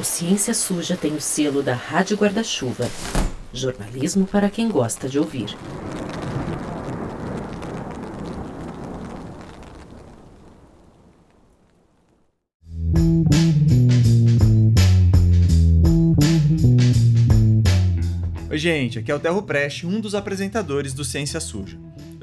[0.00, 2.88] O Ciência Suja tem o selo da Rádio Guarda-Chuva.
[3.52, 5.54] Jornalismo para quem gosta de ouvir.
[18.48, 21.78] Oi, gente, aqui é o Terro Preste, um dos apresentadores do Ciência Suja.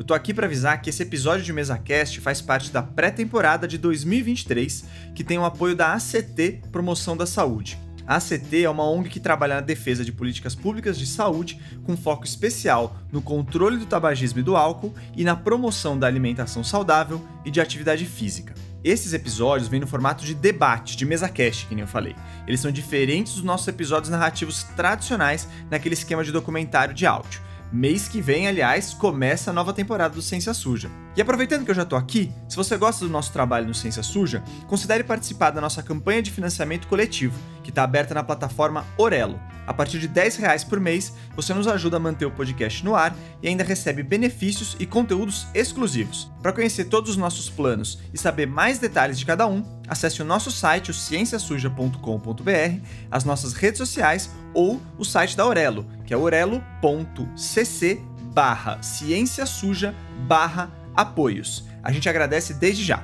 [0.07, 4.85] Tô aqui para avisar que esse episódio de MesaCast faz parte da pré-temporada de 2023,
[5.13, 7.77] que tem o apoio da ACT Promoção da Saúde.
[8.07, 11.97] A ACT é uma ONG que trabalha na defesa de políticas públicas de saúde, com
[11.97, 17.21] foco especial no controle do tabagismo e do álcool e na promoção da alimentação saudável
[17.43, 18.55] e de atividade física.
[18.85, 22.15] Esses episódios vêm no formato de debate, de mesa cast, que nem eu falei.
[22.47, 27.45] Eles são diferentes dos nossos episódios narrativos tradicionais naquele esquema de documentário de áudio.
[27.71, 30.89] Mês que vem, aliás, começa a nova temporada do Ciência Suja.
[31.17, 34.03] E aproveitando que eu já tô aqui, se você gosta do nosso trabalho no Ciência
[34.03, 39.39] Suja, considere participar da nossa campanha de financiamento coletivo, que está aberta na plataforma Orelo.
[39.65, 42.95] A partir de 10 reais por mês, você nos ajuda a manter o podcast no
[42.95, 46.31] ar e ainda recebe benefícios e conteúdos exclusivos.
[46.39, 50.25] Para conhecer todos os nossos planos e saber mais detalhes de cada um, acesse o
[50.25, 56.17] nosso site, o cienciasuja.com.br, as nossas redes sociais ou o site da Orelo, que é
[56.17, 58.03] orelo.cc
[58.37, 59.95] barra ciência suja
[60.27, 61.63] barra apoios.
[61.83, 63.01] A gente agradece desde já.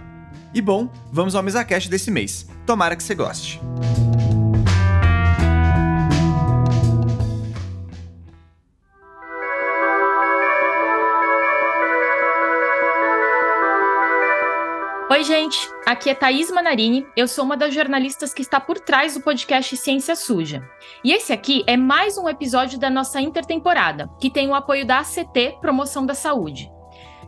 [0.53, 2.49] E bom, vamos ao MesaCast desse mês.
[2.65, 3.61] Tomara que você goste.
[15.09, 15.69] Oi, gente.
[15.85, 17.05] Aqui é Thaís Manarini.
[17.15, 20.67] Eu sou uma das jornalistas que está por trás do podcast Ciência Suja.
[21.03, 24.99] E esse aqui é mais um episódio da nossa intertemporada, que tem o apoio da
[24.99, 26.67] ACT Promoção da Saúde.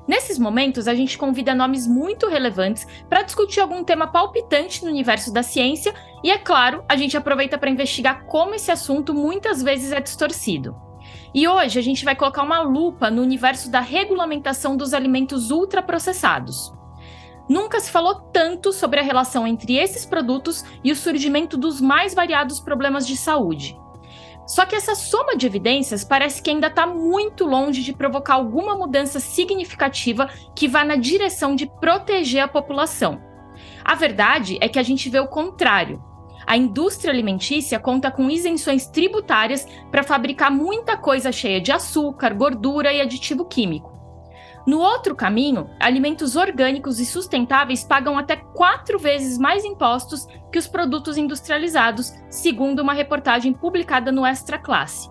[0.07, 5.33] Nesses momentos, a gente convida nomes muito relevantes para discutir algum tema palpitante no universo
[5.33, 9.91] da ciência e, é claro, a gente aproveita para investigar como esse assunto muitas vezes
[9.91, 10.75] é distorcido.
[11.33, 16.73] E hoje a gente vai colocar uma lupa no universo da regulamentação dos alimentos ultraprocessados.
[17.49, 22.13] Nunca se falou tanto sobre a relação entre esses produtos e o surgimento dos mais
[22.13, 23.77] variados problemas de saúde.
[24.45, 28.75] Só que essa soma de evidências parece que ainda está muito longe de provocar alguma
[28.77, 33.19] mudança significativa que vá na direção de proteger a população.
[33.83, 36.03] A verdade é que a gente vê o contrário.
[36.45, 42.93] A indústria alimentícia conta com isenções tributárias para fabricar muita coisa cheia de açúcar, gordura
[42.93, 43.94] e aditivo químico.
[44.65, 50.67] No outro caminho, alimentos orgânicos e sustentáveis pagam até quatro vezes mais impostos que os
[50.67, 55.07] produtos industrializados, segundo uma reportagem publicada no Extra Classe.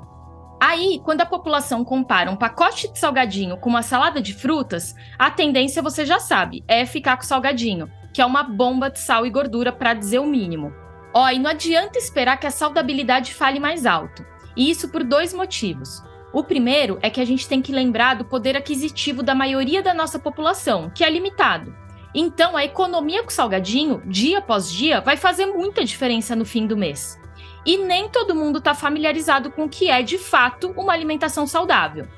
[0.61, 5.31] Aí, quando a população compara um pacote de salgadinho com uma salada de frutas, a
[5.31, 9.27] tendência você já sabe, é ficar com o salgadinho, que é uma bomba de sal
[9.27, 10.73] e gordura para dizer o mínimo.
[11.13, 14.25] Ó, e não adianta esperar que a saudabilidade fale mais alto.
[14.57, 16.03] E isso por dois motivos.
[16.35, 19.95] O primeiro é que a gente tem que lembrar do poder aquisitivo da maioria da
[19.95, 21.73] nossa população, que é limitado.
[22.13, 26.77] Então, a economia com salgadinho, dia após dia, vai fazer muita diferença no fim do
[26.77, 27.17] mês.
[27.65, 32.09] E nem todo mundo está familiarizado com o que é, de fato, uma alimentação saudável.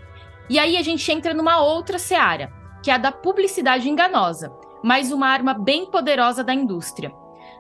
[0.48, 2.50] E aí a gente entra numa outra seara,
[2.83, 4.50] que é a da publicidade enganosa,
[4.83, 7.12] mais uma arma bem poderosa da indústria.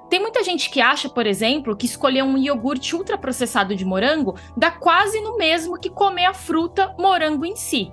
[0.08, 4.70] Tem muita gente que acha, por exemplo, que escolher um iogurte ultraprocessado de morango dá
[4.70, 7.90] quase no mesmo que comer a fruta morango em si.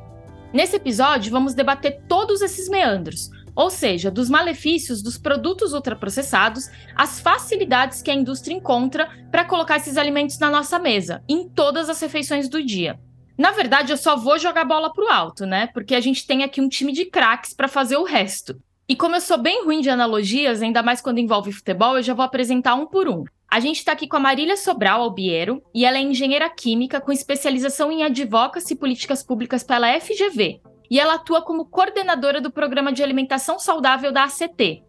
[0.54, 7.20] Nesse episódio, vamos debater todos esses meandros, ou seja, dos malefícios dos produtos ultraprocessados, as
[7.20, 12.00] facilidades que a indústria encontra para colocar esses alimentos na nossa mesa, em todas as
[12.00, 13.00] refeições do dia.
[13.36, 15.66] Na verdade, eu só vou jogar bola pro alto, né?
[15.74, 18.62] Porque a gente tem aqui um time de craques para fazer o resto.
[18.88, 22.14] E como eu sou bem ruim de analogias, ainda mais quando envolve futebol, eu já
[22.14, 23.24] vou apresentar um por um.
[23.50, 27.12] A gente está aqui com a Marília Sobral Albiero, e ela é engenheira química com
[27.12, 30.60] especialização em advocacy e políticas públicas pela FGV.
[30.92, 34.84] E ela atua como coordenadora do programa de alimentação saudável da ACT.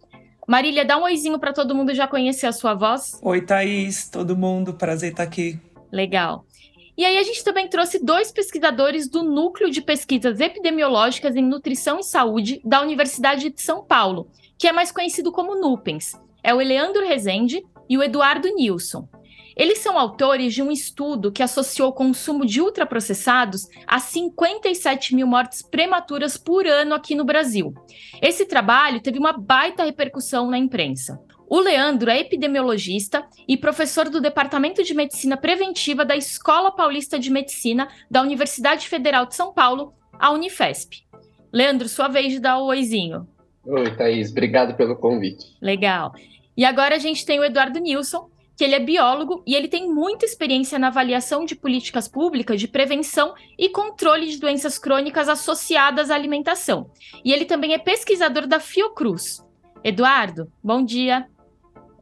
[0.46, 3.20] Marília, dá um oizinho para todo mundo já conhecer a sua voz.
[3.22, 5.58] Oi, Thaís, todo mundo, prazer estar aqui.
[5.92, 6.44] Legal.
[6.96, 11.98] E aí a gente também trouxe dois pesquisadores do Núcleo de Pesquisas Epidemiológicas em Nutrição
[11.98, 16.12] e Saúde da Universidade de São Paulo, que é mais conhecido como NUPENS.
[16.42, 19.08] É o Eleandro Rezende e o Eduardo Nilson.
[19.56, 25.26] Eles são autores de um estudo que associou o consumo de ultraprocessados a 57 mil
[25.26, 27.72] mortes prematuras por ano aqui no Brasil.
[28.20, 31.20] Esse trabalho teve uma baita repercussão na imprensa.
[31.54, 37.30] O Leandro é epidemiologista e professor do Departamento de Medicina Preventiva da Escola Paulista de
[37.30, 41.06] Medicina da Universidade Federal de São Paulo, a Unifesp.
[41.52, 43.28] Leandro, sua vez de dar o oizinho.
[43.64, 45.56] Oi, Thaís, obrigado pelo convite.
[45.62, 46.12] Legal.
[46.56, 49.88] E agora a gente tem o Eduardo Nilson, que ele é biólogo e ele tem
[49.88, 56.10] muita experiência na avaliação de políticas públicas de prevenção e controle de doenças crônicas associadas
[56.10, 56.90] à alimentação.
[57.24, 59.40] E ele também é pesquisador da Fiocruz.
[59.84, 61.28] Eduardo, bom dia.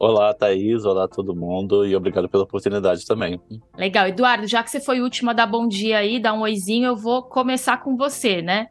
[0.03, 0.85] Olá, Thaís.
[0.85, 1.87] Olá, todo mundo.
[1.87, 3.41] E obrigado pela oportunidade também.
[3.79, 4.09] Legal.
[4.09, 6.87] Eduardo, já que você foi o último a dar bom dia aí, dar um oizinho,
[6.87, 8.67] eu vou começar com você, né?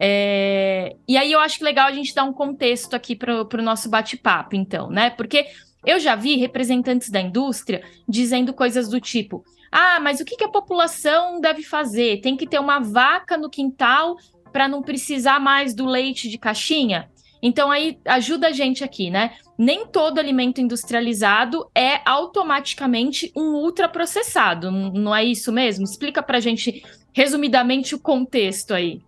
[0.00, 0.96] É...
[1.06, 3.88] E aí eu acho que legal a gente dar um contexto aqui para o nosso
[3.88, 5.10] bate-papo, então, né?
[5.10, 5.46] Porque
[5.86, 10.42] eu já vi representantes da indústria dizendo coisas do tipo: ah, mas o que, que
[10.42, 12.20] a população deve fazer?
[12.20, 14.16] Tem que ter uma vaca no quintal
[14.52, 17.08] para não precisar mais do leite de caixinha?
[17.46, 19.32] Então aí ajuda a gente aqui, né?
[19.58, 25.84] Nem todo alimento industrializado é automaticamente um ultraprocessado, não é isso mesmo?
[25.84, 26.82] Explica para a gente
[27.12, 29.02] resumidamente o contexto aí.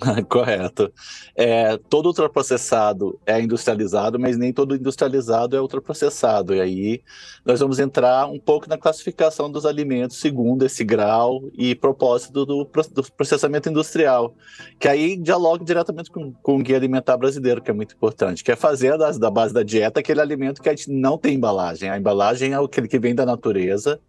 [0.28, 0.92] Correto.
[1.36, 6.54] É, todo ultraprocessado é industrializado, mas nem todo industrializado é ultraprocessado.
[6.54, 7.02] E aí
[7.44, 12.64] nós vamos entrar um pouco na classificação dos alimentos segundo esse grau e propósito do,
[12.64, 14.34] do processamento industrial,
[14.78, 18.52] que aí dialoga diretamente com, com o guia alimentar brasileiro, que é muito importante, que
[18.52, 21.90] é fazer da, da base da dieta aquele alimento que a gente não tem embalagem.
[21.90, 24.00] A embalagem é aquele que vem da natureza,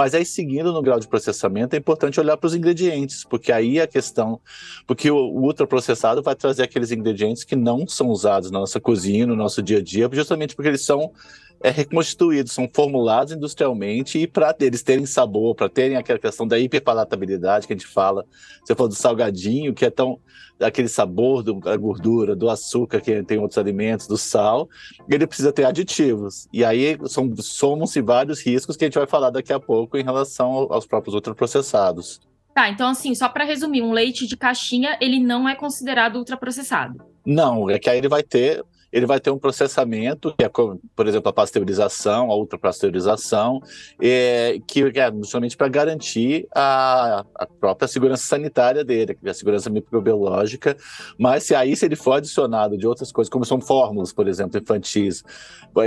[0.00, 3.78] mas aí, seguindo no grau de processamento, é importante olhar para os ingredientes, porque aí
[3.78, 4.40] a questão.
[4.86, 9.36] Porque o, ultraprocessado vai trazer aqueles ingredientes que não são usados na nossa cozinha, no
[9.36, 11.12] nosso dia a dia, justamente porque eles são
[11.62, 16.58] é, reconstituídos, são formulados industrialmente e para eles terem sabor, para terem aquela questão da
[16.58, 18.24] hiperpalatabilidade que a gente fala.
[18.64, 20.18] Você falou do salgadinho, que é tão
[20.58, 24.68] aquele sabor do, da gordura, do açúcar que tem outros alimentos, do sal,
[25.08, 26.48] ele precisa ter aditivos.
[26.52, 26.98] E aí
[27.38, 31.14] somam-se vários riscos que a gente vai falar daqui a pouco em relação aos próprios
[31.14, 32.20] ultraprocessados.
[32.54, 37.02] Tá, então assim, só para resumir, um leite de caixinha, ele não é considerado ultraprocessado.
[37.24, 41.06] Não, é que aí ele vai ter ele vai ter um processamento, que é, por
[41.06, 43.60] exemplo, a pasteurização, a ultrapasteurização,
[44.00, 50.76] é, que é justamente para garantir a, a, própria segurança sanitária dele, a segurança microbiológica,
[51.18, 54.60] mas se aí se ele for adicionado de outras coisas, como são fórmulas, por exemplo,
[54.60, 55.22] infantis,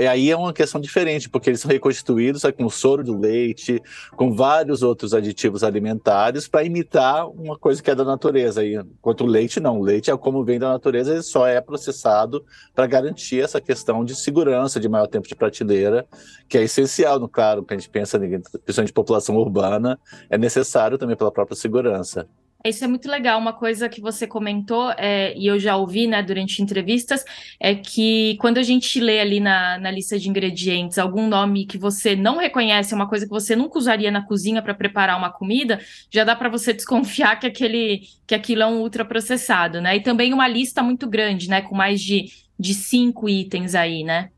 [0.10, 3.82] aí é uma questão diferente, porque eles são reconstituídos com soro de leite,
[4.16, 8.66] com vários outros aditivos alimentares para imitar uma coisa que é da natureza.
[8.66, 12.46] Enquanto o leite não, o leite é como vem da natureza, ele só é processado
[12.74, 16.06] para garantir essa questão de segurança, de maior tempo de prateleira,
[16.48, 20.00] que é essencial, no claro, que a gente pensa, principalmente de população urbana,
[20.30, 22.28] é necessário também pela própria segurança.
[22.66, 23.38] Isso é muito legal.
[23.40, 27.26] Uma coisa que você comentou, é, e eu já ouvi né, durante entrevistas,
[27.60, 31.78] é que quando a gente lê ali na, na lista de ingredientes algum nome que
[31.78, 35.82] você não reconhece, uma coisa que você nunca usaria na cozinha para preparar uma comida,
[36.10, 39.98] já dá para você desconfiar que, aquele, que aquilo é um ultraprocessado, né?
[39.98, 41.62] E também uma lista muito grande, né?
[41.62, 44.30] Com mais de de cinco itens aí, né?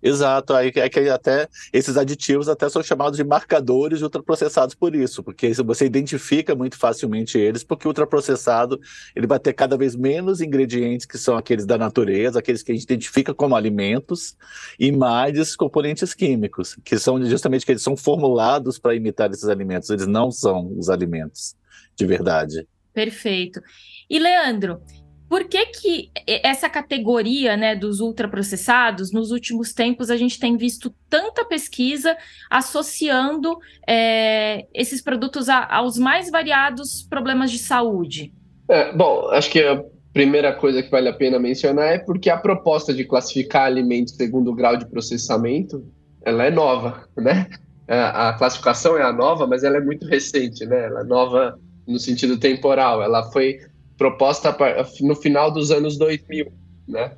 [0.00, 5.24] Exato, aí é que até esses aditivos até são chamados de marcadores ultraprocessados por isso,
[5.24, 8.78] porque você identifica muito facilmente eles, porque o ultraprocessado
[9.14, 12.74] ele vai ter cada vez menos ingredientes que são aqueles da natureza, aqueles que a
[12.76, 14.36] gente identifica como alimentos,
[14.78, 19.48] e mais esses componentes químicos, que são justamente que eles são formulados para imitar esses
[19.48, 21.56] alimentos, eles não são os alimentos
[21.96, 22.68] de verdade.
[22.94, 23.60] Perfeito.
[24.08, 24.80] E Leandro,
[25.28, 30.94] por que, que essa categoria né, dos ultraprocessados, nos últimos tempos, a gente tem visto
[31.08, 32.16] tanta pesquisa
[32.50, 38.32] associando é, esses produtos a, aos mais variados problemas de saúde?
[38.68, 39.82] É, bom, acho que a
[40.12, 44.50] primeira coisa que vale a pena mencionar é porque a proposta de classificar alimentos segundo
[44.50, 45.84] o grau de processamento,
[46.22, 47.48] ela é nova, né?
[47.86, 50.86] É, a classificação é a nova, mas ela é muito recente, né?
[50.86, 53.02] Ela é nova no sentido temporal.
[53.02, 53.58] Ela foi
[53.98, 54.56] proposta
[55.00, 56.52] no final dos anos 2000,
[56.86, 57.12] né?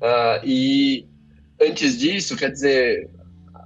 [0.00, 1.08] Uh, e
[1.60, 3.10] antes disso, quer dizer,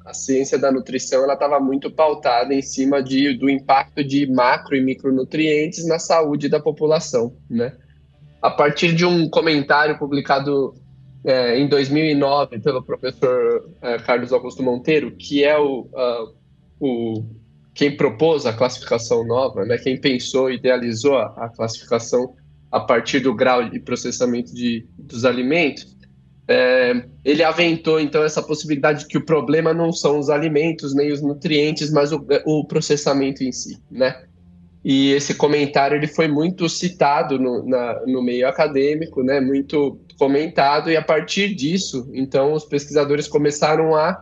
[0.04, 4.74] a ciência da nutrição ela estava muito pautada em cima de, do impacto de macro
[4.74, 7.76] e micronutrientes na saúde da população, né?
[8.42, 10.74] A partir de um comentário publicado
[11.24, 16.34] é, em 2009 pelo professor é, Carlos Augusto Monteiro, que é o, uh,
[16.80, 17.24] o
[17.74, 19.76] quem propôs a classificação nova, né?
[19.78, 22.34] Quem pensou, idealizou a, a classificação
[22.74, 25.96] a partir do grau de processamento de, dos alimentos,
[26.48, 31.12] é, ele aventou então essa possibilidade de que o problema não são os alimentos nem
[31.12, 34.24] os nutrientes, mas o, o processamento em si, né?
[34.84, 39.40] E esse comentário ele foi muito citado no, na, no meio acadêmico, né?
[39.40, 44.20] Muito comentado e a partir disso, então os pesquisadores começaram a,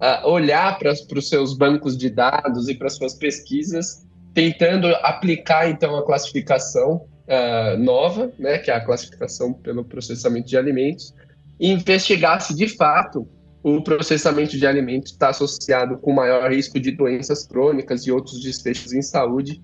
[0.00, 5.94] a olhar para os seus bancos de dados e para suas pesquisas, tentando aplicar então
[5.94, 11.14] a classificação uh, nova, né, que é a classificação pelo processamento de alimentos,
[11.58, 13.26] e investigar se de fato
[13.62, 18.92] o processamento de alimentos está associado com maior risco de doenças crônicas e outros desfechos
[18.92, 19.62] em saúde.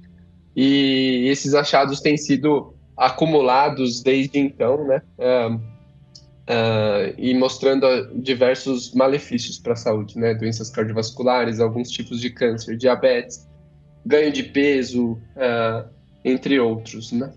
[0.55, 5.03] E esses achados têm sido acumulados desde então, né?
[5.19, 7.87] Uh, uh, e mostrando
[8.21, 10.33] diversos malefícios para a saúde, né?
[10.35, 13.49] Doenças cardiovasculares, alguns tipos de câncer, diabetes,
[14.07, 15.89] ganho de peso, uh,
[16.25, 17.33] entre outros, né?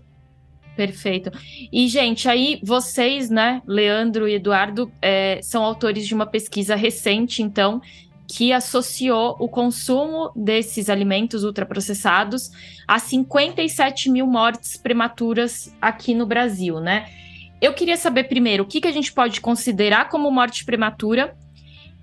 [0.76, 1.30] Perfeito.
[1.70, 7.42] E, gente, aí vocês, né, Leandro e Eduardo, é, são autores de uma pesquisa recente,
[7.42, 7.80] então,
[8.26, 12.50] que associou o consumo desses alimentos ultraprocessados
[12.88, 17.10] a 57 mil mortes prematuras aqui no Brasil, né?
[17.60, 21.36] Eu queria saber primeiro o que, que a gente pode considerar como morte prematura.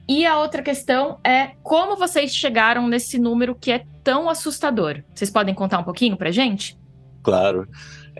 [0.07, 5.03] E a outra questão é como vocês chegaram nesse número que é tão assustador.
[5.13, 6.77] Vocês podem contar um pouquinho pra gente?
[7.21, 7.67] Claro.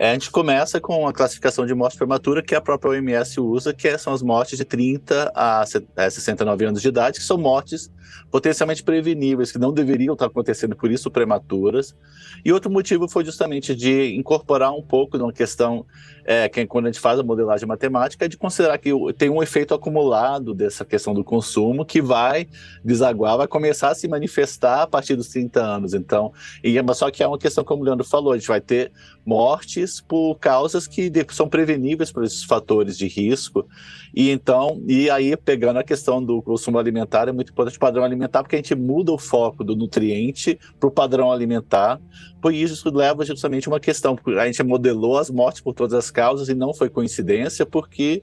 [0.00, 3.74] É, a gente começa com a classificação de morte prematura que a própria OMS usa,
[3.74, 7.92] que são as mortes de 30 a 69 é, anos de idade, que são mortes
[8.30, 11.94] potencialmente preveníveis, que não deveriam estar acontecendo, por isso prematuras.
[12.42, 15.84] E outro motivo foi justamente de incorporar um pouco numa questão
[16.24, 19.42] é, que quando a gente faz a modelagem matemática, é de considerar que tem um
[19.42, 22.48] efeito acumulado dessa questão do consumo que vai
[22.82, 25.92] desaguar, vai começar a se manifestar a partir dos 30 anos.
[25.92, 26.32] Então,
[26.64, 28.90] e, é, só que é uma questão, como o Leandro falou, a gente vai ter
[29.26, 33.66] mortes por causas que são preveníveis por esses fatores de risco.
[34.14, 38.04] E então, e aí pegando a questão do consumo alimentar, é muito importante o padrão
[38.04, 42.00] alimentar, porque a gente muda o foco do nutriente para o padrão alimentar.
[42.40, 46.10] Por isso, leva justamente uma questão, porque a gente modelou as mortes por todas as
[46.10, 48.22] causas e não foi coincidência, porque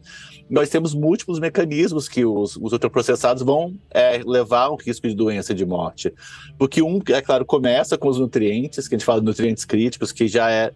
[0.50, 5.52] nós temos múltiplos mecanismos que os, os ultraprocessados vão é, levar ao risco de doença
[5.52, 6.14] e de morte.
[6.58, 10.12] Porque um, é claro, começa com os nutrientes, que a gente fala de nutrientes críticos,
[10.12, 10.72] que já é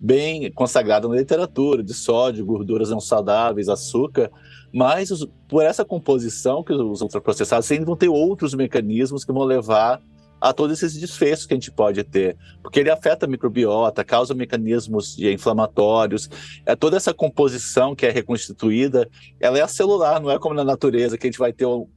[0.00, 4.30] bem consagrado na literatura, de sódio, gorduras não saudáveis, açúcar,
[4.72, 9.44] mas os, por essa composição que os ultraprocessados ainda vão ter outros mecanismos que vão
[9.44, 10.00] levar
[10.40, 14.34] a todos esses desfechos que a gente pode ter, porque ele afeta a microbiota, causa
[14.34, 16.28] mecanismos inflamatórios,
[16.66, 19.08] é toda essa composição que é reconstituída,
[19.40, 21.88] ela é celular, não é como na natureza que a gente vai ter um,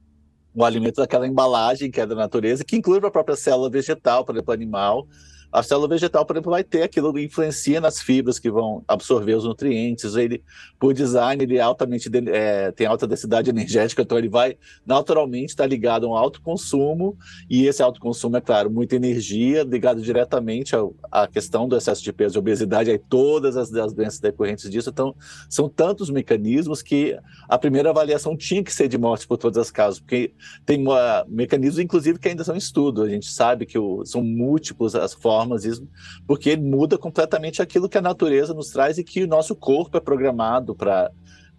[0.54, 4.34] um alimento daquela embalagem que é da natureza, que inclui a própria célula vegetal, por
[4.34, 5.06] exemplo, animal,
[5.52, 9.34] a célula vegetal, por exemplo, vai ter aquilo que influencia nas fibras que vão absorver
[9.34, 10.14] os nutrientes.
[10.14, 10.42] Ele,
[10.78, 15.66] por design, ele é altamente é, tem alta densidade energética, então ele vai naturalmente estar
[15.66, 17.16] ligado a um alto consumo,
[17.48, 20.74] e esse alto consumo, é claro, muita energia, ligado diretamente
[21.10, 24.90] à questão do excesso de peso e obesidade, aí todas as, as doenças decorrentes disso.
[24.90, 25.14] Então,
[25.48, 29.70] são tantos mecanismos que a primeira avaliação tinha que ser de morte por todas as
[29.70, 30.32] causas, porque
[30.64, 30.84] tem
[31.26, 33.02] mecanismos, inclusive, que ainda são em estudo.
[33.02, 35.82] A gente sabe que o, são múltiplos as formas formas,
[36.26, 40.00] porque muda completamente aquilo que a natureza nos traz e que o nosso corpo é
[40.00, 41.10] programado para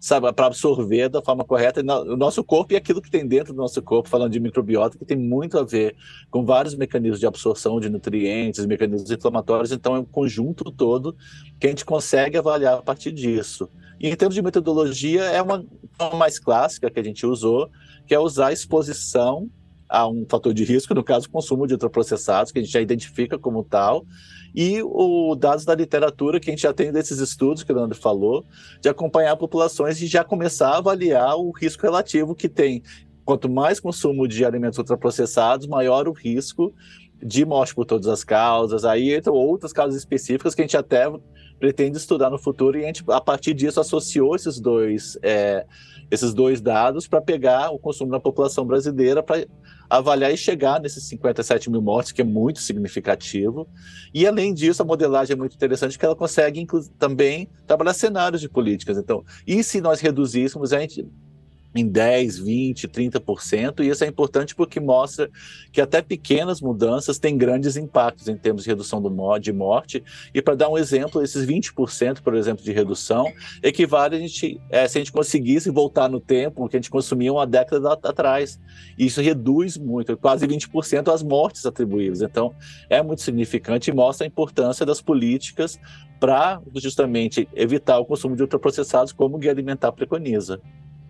[0.02, 3.56] sabe, para absorver da forma correta o nosso corpo e aquilo que tem dentro do
[3.56, 5.94] nosso corpo, falando de microbiota, que tem muito a ver
[6.28, 11.16] com vários mecanismos de absorção de nutrientes, mecanismos inflamatórios, então é um conjunto todo
[11.60, 13.70] que a gente consegue avaliar a partir disso.
[14.00, 15.64] E em termos de metodologia, é uma,
[16.00, 17.70] uma mais clássica que a gente usou,
[18.04, 19.48] que é usar a exposição
[19.92, 22.80] a um fator de risco, no caso, o consumo de ultraprocessados, que a gente já
[22.80, 24.06] identifica como tal,
[24.54, 27.98] e os dados da literatura que a gente já tem desses estudos que o Leandro
[27.98, 28.42] falou,
[28.80, 32.82] de acompanhar populações e já começar a avaliar o risco relativo que tem.
[33.22, 36.74] Quanto mais consumo de alimentos ultraprocessados, maior o risco
[37.22, 38.86] de morte por todas as causas.
[38.86, 41.04] Aí entram outras causas específicas que a gente até
[41.60, 45.64] pretende estudar no futuro e a gente, a partir disso, associou esses dois, é,
[46.10, 49.46] esses dois dados para pegar o consumo da população brasileira para
[49.98, 53.68] avaliar e chegar nesses 57 mil mortes, que é muito significativo.
[54.14, 56.66] E, além disso, a modelagem é muito interessante, que ela consegue
[56.98, 58.96] também trabalhar cenários de políticas.
[58.96, 61.06] Então, e se nós reduzíssemos, a gente
[61.74, 65.30] em 10, 20, 30%, e isso é importante porque mostra
[65.72, 70.02] que até pequenas mudanças têm grandes impactos em termos de redução do de morte.
[70.34, 74.86] E para dar um exemplo, esses 20%, por exemplo, de redução, equivale a gente, é,
[74.88, 78.58] se a gente conseguisse voltar no tempo que a gente consumia uma década atrás.
[78.98, 82.22] E isso reduz muito, quase 20% as mortes atribuídas.
[82.22, 82.54] Então,
[82.88, 85.78] é muito significante e mostra a importância das políticas
[86.18, 90.60] para justamente evitar o consumo de ultraprocessados, como o Guia Alimentar preconiza.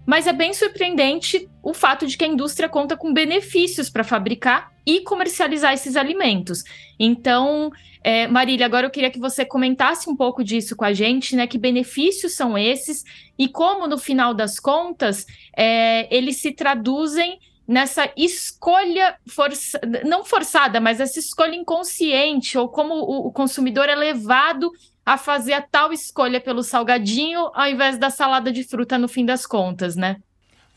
[0.04, 4.72] Mas é bem surpreendente o fato de que a indústria conta com benefícios para fabricar
[4.84, 6.64] e comercializar esses alimentos.
[6.98, 7.70] Então,
[8.02, 11.46] é, Marília, agora eu queria que você comentasse um pouco disso com a gente, né?
[11.46, 13.04] Que benefícios são esses
[13.38, 15.24] e como, no final das contas,
[15.56, 22.94] é, eles se traduzem nessa escolha força, não forçada, mas essa escolha inconsciente, ou como
[22.94, 24.70] o, o consumidor é levado
[25.04, 29.24] a fazer a tal escolha pelo salgadinho ao invés da salada de fruta no fim
[29.24, 30.16] das contas, né?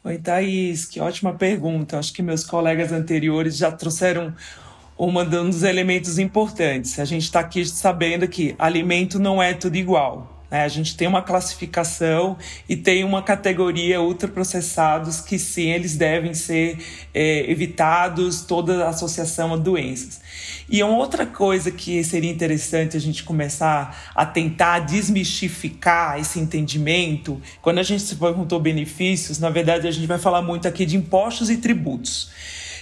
[0.04, 1.98] Oi, Thaís, que ótima pergunta.
[1.98, 4.36] Acho que meus colegas anteriores já trouxeram
[4.98, 7.00] um dos elementos importantes.
[7.00, 10.35] A gente está aqui sabendo que alimento não é tudo igual.
[10.56, 10.64] Né?
[10.64, 16.78] A gente tem uma classificação e tem uma categoria ultraprocessados que sim, eles devem ser
[17.14, 20.22] é, evitados, toda associação a doenças.
[20.70, 27.42] E uma outra coisa que seria interessante a gente começar a tentar desmistificar esse entendimento,
[27.62, 30.96] quando a gente se perguntou benefícios, na verdade a gente vai falar muito aqui de
[30.96, 32.32] impostos e tributos,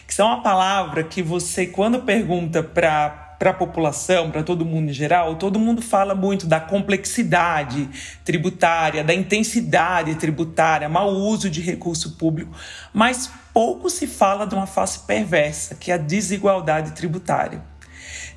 [0.08, 4.90] que são uma palavra que você, quando pergunta para para a população, para todo mundo
[4.90, 7.90] em geral, todo mundo fala muito da complexidade
[8.24, 12.56] tributária, da intensidade tributária, mau uso de recurso público,
[12.94, 17.74] mas pouco se fala de uma face perversa, que é a desigualdade tributária.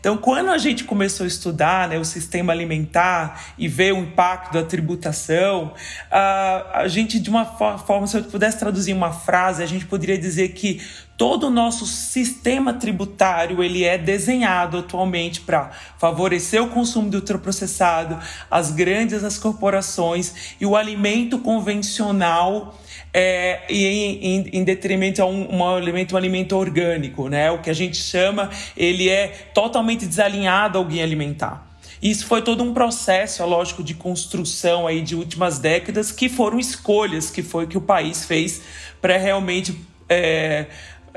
[0.06, 4.52] Então, quando a gente começou a estudar né, o sistema alimentar e ver o impacto
[4.52, 5.74] da tributação,
[6.08, 10.16] a, a gente, de uma forma, se eu pudesse traduzir uma frase, a gente poderia
[10.16, 10.80] dizer que
[11.16, 18.18] todo o nosso sistema tributário ele é desenhado atualmente para favorecer o consumo de ultraprocessado,
[18.50, 22.78] as grandes as corporações e o alimento convencional
[23.14, 27.50] é, em, em, em, detrimento a um, um, alimento, um alimento orgânico, né?
[27.50, 31.66] O que a gente chama, ele é totalmente desalinhado ao guia alimentar.
[32.02, 36.58] Isso foi todo um processo, é lógico, de construção aí de últimas décadas, que foram
[36.58, 38.60] escolhas que foi que o país fez
[39.00, 39.74] para realmente
[40.08, 40.66] é,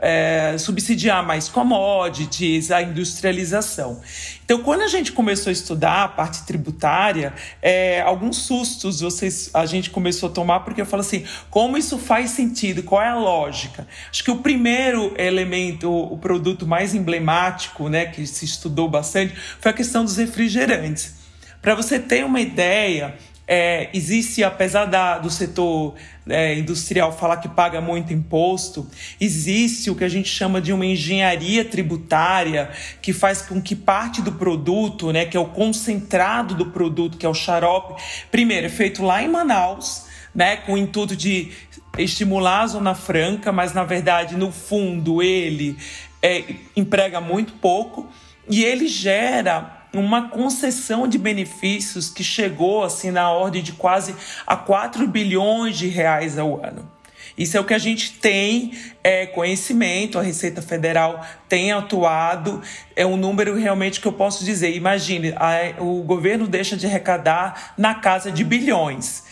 [0.01, 4.01] é, subsidiar mais commodities, a industrialização.
[4.43, 9.65] Então, quando a gente começou a estudar a parte tributária, é, alguns sustos vocês, a
[9.65, 12.83] gente começou a tomar, porque eu falo assim: como isso faz sentido?
[12.83, 13.87] Qual é a lógica?
[14.09, 19.71] Acho que o primeiro elemento, o produto mais emblemático, né, que se estudou bastante, foi
[19.71, 21.19] a questão dos refrigerantes.
[21.61, 23.15] Para você ter uma ideia,
[23.51, 25.95] é, existe, apesar da, do setor
[26.29, 28.87] é, industrial falar que paga muito imposto,
[29.19, 32.69] existe o que a gente chama de uma engenharia tributária
[33.01, 37.25] que faz com que parte do produto, né, que é o concentrado do produto, que
[37.25, 41.51] é o xarope, primeiro é feito lá em Manaus, né, com o intuito de
[41.97, 45.75] estimular a Zona Franca, mas na verdade, no fundo, ele
[46.21, 46.43] é,
[46.75, 48.07] emprega muito pouco
[48.47, 54.55] e ele gera uma concessão de benefícios que chegou assim na ordem de quase a
[54.55, 56.89] 4 bilhões de reais ao ano.
[57.37, 62.61] Isso é o que a gente tem é, conhecimento, a Receita Federal tem atuado,
[62.95, 64.75] é um número realmente que eu posso dizer.
[64.75, 69.23] Imagine, a, o governo deixa de arrecadar na casa de bilhões.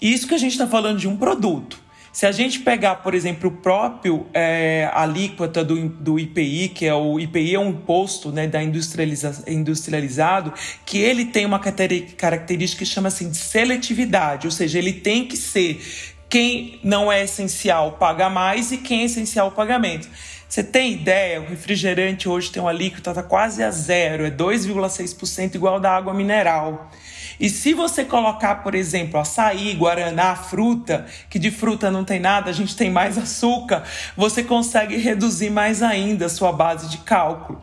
[0.00, 1.85] Isso que a gente está falando de um produto.
[2.16, 6.94] Se a gente pegar, por exemplo, o próprio é, alíquota do, do IPI, que é
[6.94, 10.50] o IPI é um imposto né, da industrializa, industrializado,
[10.86, 15.36] que ele tem uma característica que chama assim de seletividade, ou seja, ele tem que
[15.36, 15.78] ser
[16.26, 20.08] quem não é essencial paga mais e quem é essencial paga menos.
[20.48, 21.42] Você tem ideia?
[21.42, 26.14] O refrigerante hoje tem uma alíquota tá quase a zero, é 2,6% igual da água
[26.14, 26.90] mineral.
[27.38, 32.50] E se você colocar, por exemplo, açaí, guaraná, fruta, que de fruta não tem nada,
[32.50, 33.84] a gente tem mais açúcar,
[34.16, 37.62] você consegue reduzir mais ainda a sua base de cálculo.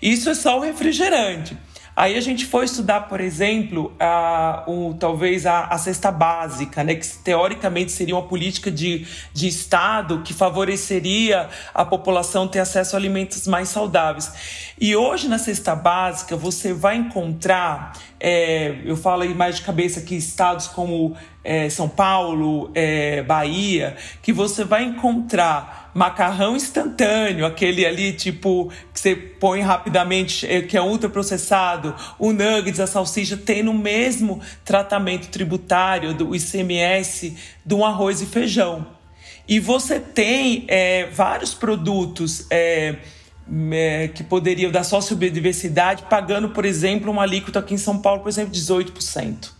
[0.00, 1.56] Isso é só o refrigerante.
[2.00, 6.94] Aí a gente foi estudar, por exemplo, a, o, talvez a, a cesta básica, né,
[6.94, 13.00] que teoricamente seria uma política de, de Estado que favoreceria a população ter acesso a
[13.00, 14.32] alimentos mais saudáveis.
[14.80, 20.00] E hoje na cesta básica você vai encontrar, é, eu falo aí mais de cabeça
[20.00, 27.84] que estados como é, São Paulo, é, Bahia, que você vai encontrar macarrão instantâneo, aquele
[27.84, 33.64] ali tipo que você põe rapidamente, é, que é ultraprocessado, o nuggets, a salsicha, tem
[33.64, 38.86] no mesmo tratamento tributário do ICMS do arroz e feijão.
[39.48, 42.94] E você tem é, vários produtos é,
[43.72, 48.28] é, que poderiam dar sociobiodiversidade pagando, por exemplo, uma alíquota aqui em São Paulo, por
[48.28, 49.58] exemplo, 18%.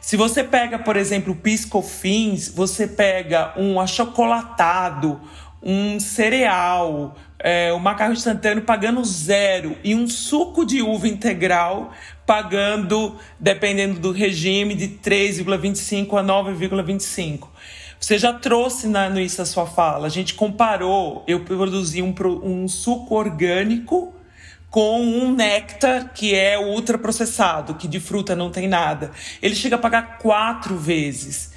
[0.00, 5.20] Se você pega, por exemplo, o piscofins, você pega um achocolatado,
[5.62, 11.92] um cereal, é, um macarrão instantâneo pagando zero e um suco de uva integral
[12.26, 17.48] pagando, dependendo do regime, de 3,25 a 9,25.
[17.98, 20.06] Você já trouxe na, no a sua fala.
[20.06, 24.14] A gente comparou, eu produzi um, um suco orgânico
[24.70, 29.10] com um néctar que é ultraprocessado, que de fruta não tem nada.
[29.42, 31.49] Ele chega a pagar quatro vezes.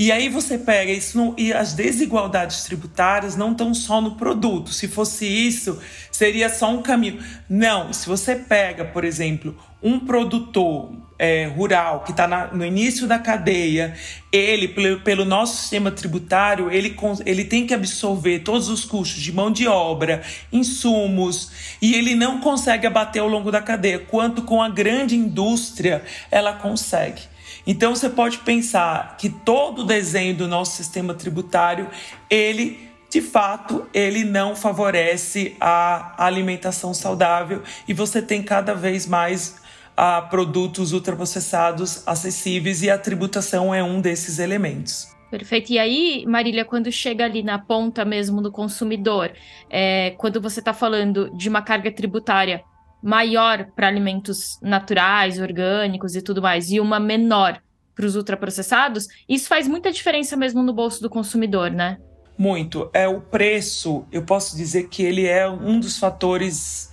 [0.00, 4.72] E aí você pega isso não, e as desigualdades tributárias não estão só no produto.
[4.72, 5.78] Se fosse isso,
[6.10, 7.22] seria só um caminho.
[7.46, 13.18] Não, se você pega, por exemplo, um produtor é, rural que está no início da
[13.18, 13.94] cadeia,
[14.32, 19.30] ele, pelo, pelo, nosso sistema tributário, ele, ele tem que absorver todos os custos de
[19.30, 24.62] mão de obra, insumos, e ele não consegue abater ao longo da cadeia, quanto com
[24.62, 27.28] a grande indústria ela consegue.
[27.66, 31.88] Então você pode pensar que todo o desenho do nosso sistema tributário,
[32.28, 39.60] ele de fato, ele não favorece a alimentação saudável e você tem cada vez mais
[39.96, 45.08] a produtos ultraprocessados acessíveis e a tributação é um desses elementos.
[45.30, 45.72] Perfeito.
[45.72, 49.32] E aí, Marília, quando chega ali na ponta mesmo do consumidor,
[49.68, 52.64] é, quando você está falando de uma carga tributária
[53.02, 57.60] maior para alimentos naturais, orgânicos e tudo mais, e uma menor
[57.94, 61.98] para os ultraprocessados, isso faz muita diferença mesmo no bolso do consumidor, né?
[62.36, 62.88] Muito.
[62.94, 66.90] É o preço, eu posso dizer que ele é um dos fatores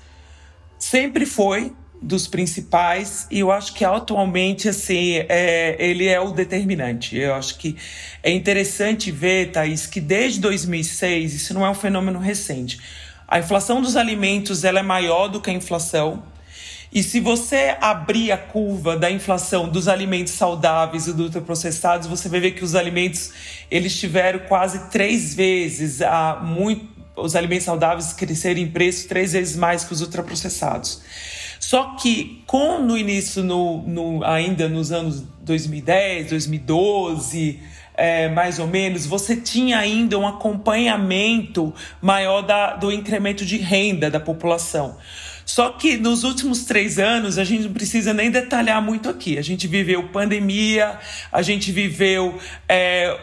[0.77, 7.17] sempre foi dos principais e eu acho que atualmente assim é, ele é o determinante.
[7.17, 7.75] Eu acho que
[8.21, 12.79] é interessante ver, Thaís, que desde 2006 isso não é um fenômeno recente.
[13.27, 16.23] A inflação dos alimentos ela é maior do que a inflação.
[16.93, 22.29] E se você abrir a curva da inflação dos alimentos saudáveis e dos ultraprocessados, você
[22.29, 23.31] vai ver que os alimentos
[23.69, 29.55] eles tiveram quase três vezes a muito os alimentos saudáveis crescerem em preço três vezes
[29.55, 31.01] mais que os ultraprocessados.
[31.59, 37.59] Só que com no início, no, no ainda nos anos 2010, 2012,
[37.97, 44.09] é, mais ou menos, você tinha ainda um acompanhamento maior da, do incremento de renda
[44.09, 44.95] da população.
[45.43, 49.37] Só que nos últimos três anos, a gente não precisa nem detalhar muito aqui.
[49.37, 50.99] A gente viveu pandemia,
[51.31, 52.37] a gente viveu
[52.69, 53.17] é,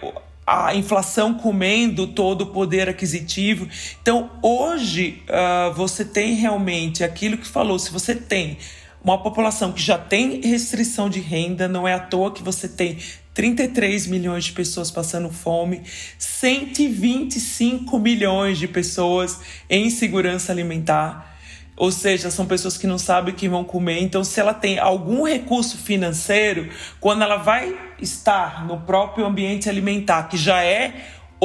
[0.47, 3.69] a inflação comendo todo o poder aquisitivo.
[4.03, 8.59] Então, hoje, uh, você tem realmente aquilo que falou: se você tem
[9.03, 12.99] uma população que já tem restrição de renda, não é à toa que você tem
[13.35, 15.83] 33 milhões de pessoas passando fome,
[16.19, 21.35] 125 milhões de pessoas em segurança alimentar.
[21.77, 24.01] Ou seja, são pessoas que não sabem o que vão comer.
[24.01, 26.69] Então, se ela tem algum recurso financeiro,
[27.01, 30.95] quando ela vai estar no próprio ambiente alimentar, que já é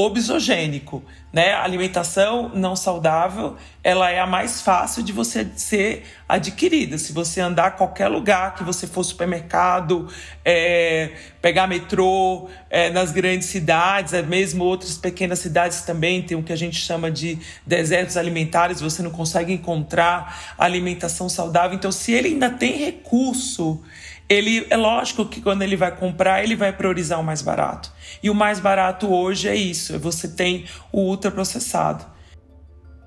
[0.06, 1.54] obesogênico, né?
[1.54, 6.98] Alimentação não saudável, ela é a mais fácil de você ser adquirida.
[6.98, 10.08] Se você andar a qualquer lugar, que você for supermercado,
[10.44, 16.44] é, pegar metrô, é, nas grandes cidades, é, mesmo outras pequenas cidades também tem o
[16.44, 21.76] que a gente chama de desertos alimentares, você não consegue encontrar alimentação saudável.
[21.76, 23.84] Então, se ele ainda tem recurso
[24.30, 27.92] ele é lógico que quando ele vai comprar, ele vai priorizar o mais barato.
[28.22, 32.06] E o mais barato hoje é isso, você tem o ultraprocessado.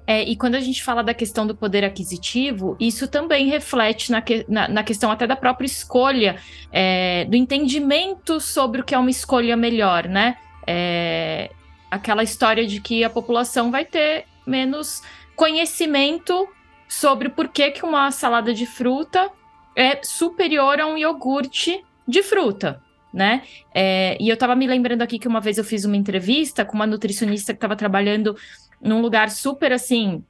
[0.05, 4.21] É, e quando a gente fala da questão do poder aquisitivo, isso também reflete na,
[4.21, 6.37] que, na, na questão até da própria escolha,
[6.73, 10.37] é, do entendimento sobre o que é uma escolha melhor, né?
[10.67, 11.51] É,
[11.89, 15.03] aquela história de que a população vai ter menos
[15.37, 16.49] conhecimento
[16.89, 19.31] sobre por que, que uma salada de fruta
[19.77, 22.83] é superior a um iogurte de fruta,
[23.13, 23.43] né?
[23.75, 26.75] É, e eu tava me lembrando aqui que uma vez eu fiz uma entrevista com
[26.75, 28.37] uma nutricionista que estava trabalhando
[28.81, 30.25] num lugar super assim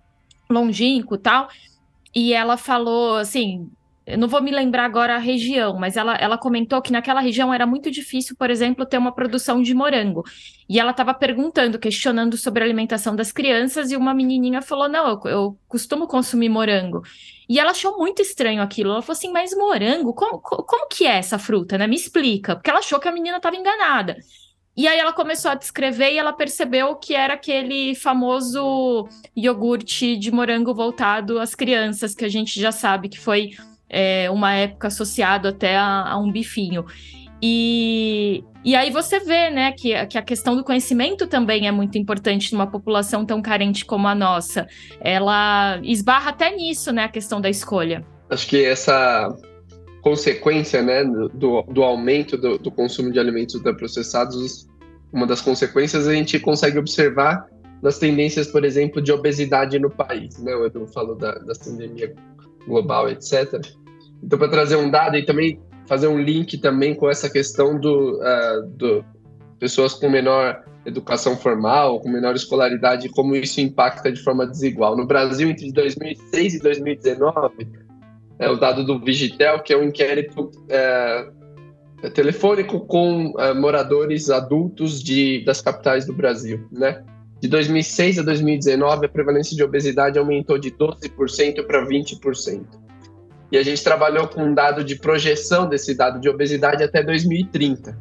[0.51, 1.49] longínquo tal,
[2.15, 3.71] e ela falou assim,
[4.05, 7.55] eu não vou me lembrar agora a região, mas ela, ela comentou que naquela região
[7.55, 10.25] era muito difícil, por exemplo, ter uma produção de morango.
[10.69, 15.09] E ela estava perguntando, questionando sobre a alimentação das crianças, e uma menininha falou: Não,
[15.09, 17.03] eu, eu, costumo consumir morango.
[17.49, 18.91] E ela achou muito estranho aquilo.
[18.91, 21.87] Ela falou assim: Mas morango, como, como que é essa fruta, né?
[21.87, 22.57] Me explica.
[22.57, 24.17] Porque ela achou que a menina estava enganada.
[24.77, 30.33] E aí ela começou a descrever e ela percebeu que era aquele famoso iogurte de
[30.33, 33.51] morango voltado às crianças, que a gente já sabe que foi
[33.93, 36.85] é, uma época associado até a, a, um bifinho.
[37.43, 41.99] E, e aí você vê, né, que, que a questão do conhecimento também é muito
[41.99, 44.67] importante numa população tão carente como a nossa.
[45.01, 48.05] Ela esbarra até nisso, né, a questão da escolha.
[48.31, 49.29] Acho que essa
[50.01, 54.67] consequência, né, do, do aumento do, do consumo de alimentos ultraprocessados,
[55.13, 57.47] uma das consequências a gente consegue observar
[57.83, 60.55] nas tendências, por exemplo, de obesidade no país, né?
[60.55, 62.15] O Edu falou da, da pandemia
[62.67, 63.61] global, etc.
[64.23, 68.21] Então, para trazer um dado e também fazer um link também com essa questão do,
[68.21, 69.05] uh, do
[69.59, 74.97] pessoas com menor educação formal, com menor escolaridade, como isso impacta de forma desigual.
[74.97, 77.69] No Brasil, entre 2006 e 2019,
[78.39, 81.31] é o dado do Vigitel, que é um inquérito é,
[82.15, 87.05] telefônico com uh, moradores adultos de, das capitais do Brasil, né?
[87.41, 92.65] De 2006 a 2019, a prevalência de obesidade aumentou de 12% para 20%.
[93.53, 97.95] E a gente trabalhou com um dado de projeção desse dado de obesidade até 2030.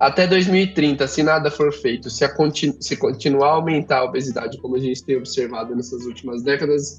[0.00, 4.74] Até 2030, se nada for feito, se, continu se continuar a aumentar a obesidade, como
[4.74, 6.98] a gente tem observado nessas últimas décadas,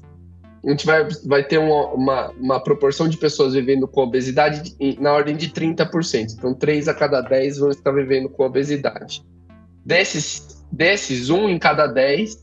[0.64, 5.12] a gente vai, vai ter uma, uma, uma proporção de pessoas vivendo com obesidade na
[5.12, 6.34] ordem de 30%.
[6.38, 9.22] Então, 3 a cada 10 vão estar vivendo com obesidade.
[9.84, 12.42] Desses, desses 1 em cada 10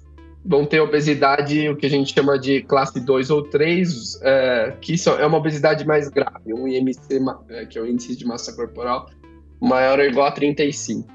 [0.49, 4.95] vão ter obesidade, o que a gente chama de classe 2 ou 3, é, que
[5.19, 9.07] é uma obesidade mais grave, um IMC, é, que é o índice de massa corporal,
[9.61, 11.07] maior ou igual a 35.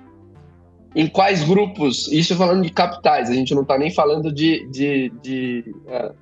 [0.95, 2.07] Em quais grupos?
[2.13, 6.13] Isso falando de capitais, a gente não está nem falando de, de, de, é,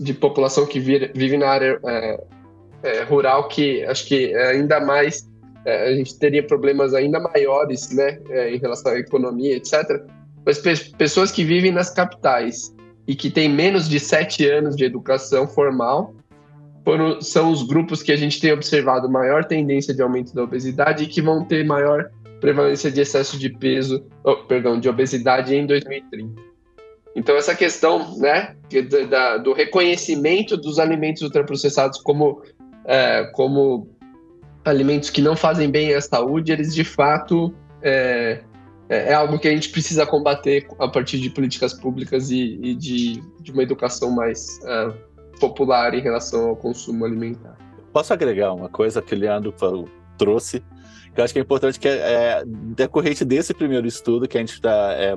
[0.00, 2.24] de população que vive na área é,
[2.82, 5.24] é, rural, que acho que é ainda mais
[5.64, 8.20] a gente teria problemas ainda maiores né,
[8.52, 10.00] em relação à economia, etc.
[10.46, 10.60] Mas
[10.96, 12.72] pessoas que vivem nas capitais
[13.06, 16.14] e que têm menos de sete anos de educação formal
[16.84, 21.02] foram, são os grupos que a gente tem observado maior tendência de aumento da obesidade
[21.02, 25.66] e que vão ter maior prevalência de excesso de peso, oh, perdão, de obesidade em
[25.66, 26.40] 2030.
[27.16, 28.54] Então essa questão, né,
[29.10, 32.42] da, do reconhecimento dos alimentos ultraprocessados como
[32.84, 33.88] é, como
[34.64, 38.42] alimentos que não fazem bem à saúde, eles de fato é,
[38.88, 42.74] é, é algo que a gente precisa combater a partir de políticas públicas e, e
[42.74, 44.94] de, de, uma educação mais uh,
[45.38, 47.56] popular em relação ao consumo alimentar.
[47.92, 49.54] Posso agregar uma coisa que o Leandro
[50.16, 50.62] trouxe,
[51.14, 54.40] que eu acho que é importante, que é, é decorrente desse primeiro estudo que a
[54.40, 54.92] gente está...
[54.92, 55.16] É,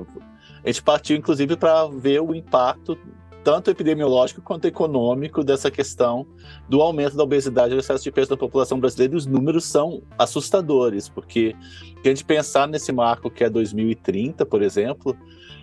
[0.62, 2.98] a gente partiu, inclusive, para ver o impacto
[3.42, 6.26] tanto epidemiológico quanto econômico dessa questão
[6.68, 9.14] do aumento da obesidade e do excesso de peso da população brasileira.
[9.14, 11.56] E os números são assustadores, porque
[12.02, 15.16] se a gente pensar nesse marco que é 2030, por exemplo,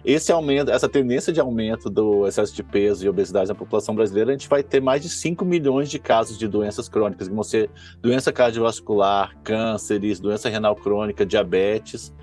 [0.04, 4.32] esse aumento, essa tendência de aumento do excesso de peso e obesidade na população brasileira,
[4.32, 7.44] a gente vai ter mais de 5 milhões de casos de doenças crônicas, que vão
[7.44, 7.70] ser
[8.02, 12.14] doença cardiovascular, cânceres, doença renal crônica, diabetes,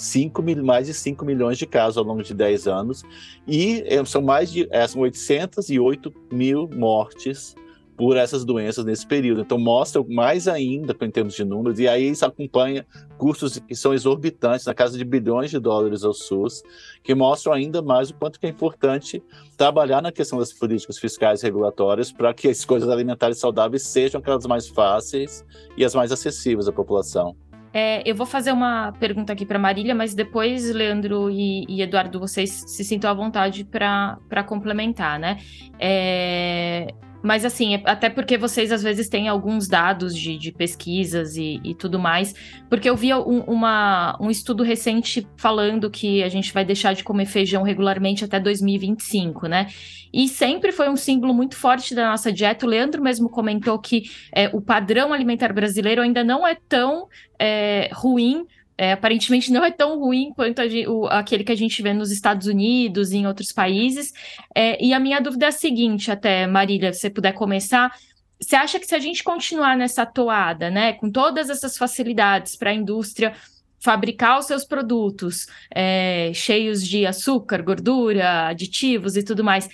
[0.00, 3.02] 5 mil, mais de 5 milhões de casos ao longo de 10 anos,
[3.46, 7.54] e eh, são mais de é, são 808 mil mortes
[7.98, 9.42] por essas doenças nesse período.
[9.42, 12.86] Então mostra mais ainda em termos de números, e aí isso acompanha
[13.18, 16.62] custos que são exorbitantes, na casa de bilhões de dólares ao SUS,
[17.02, 19.22] que mostram ainda mais o quanto que é importante
[19.54, 24.18] trabalhar na questão das políticas fiscais e regulatórias para que as coisas alimentares saudáveis sejam
[24.18, 25.44] aquelas mais fáceis
[25.76, 27.36] e as mais acessíveis à população.
[27.72, 32.18] É, eu vou fazer uma pergunta aqui para Marília, mas depois, Leandro e, e, Eduardo,
[32.18, 35.38] vocês se sintam à vontade para complementar, né?
[35.78, 36.88] É,
[37.22, 41.60] mas assim, é, até porque vocês às vezes têm alguns dados de, de pesquisas e,
[41.62, 42.34] e, tudo mais,
[42.68, 47.04] porque eu vi um, uma, um estudo recente falando que a gente vai deixar de
[47.04, 49.68] comer feijão regularmente até 2025, né?
[50.12, 52.66] E sempre foi um símbolo muito forte da nossa dieta.
[52.66, 57.06] O Leandro mesmo comentou que é, o padrão alimentar brasileiro ainda não é tão
[57.38, 58.44] é, ruim
[58.80, 62.46] é, aparentemente não é tão ruim quanto o, aquele que a gente vê nos Estados
[62.46, 64.10] Unidos e em outros países.
[64.54, 67.94] É, e a minha dúvida é a seguinte, até, Marília, se você puder começar.
[68.40, 72.70] Você acha que se a gente continuar nessa toada, né, com todas essas facilidades para
[72.70, 73.34] a indústria
[73.78, 79.68] fabricar os seus produtos é, cheios de açúcar, gordura, aditivos e tudo mais,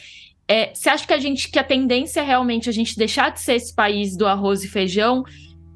[0.49, 3.41] é, você acha que a gente que a tendência é realmente a gente deixar de
[3.41, 5.25] ser esse país do arroz e feijão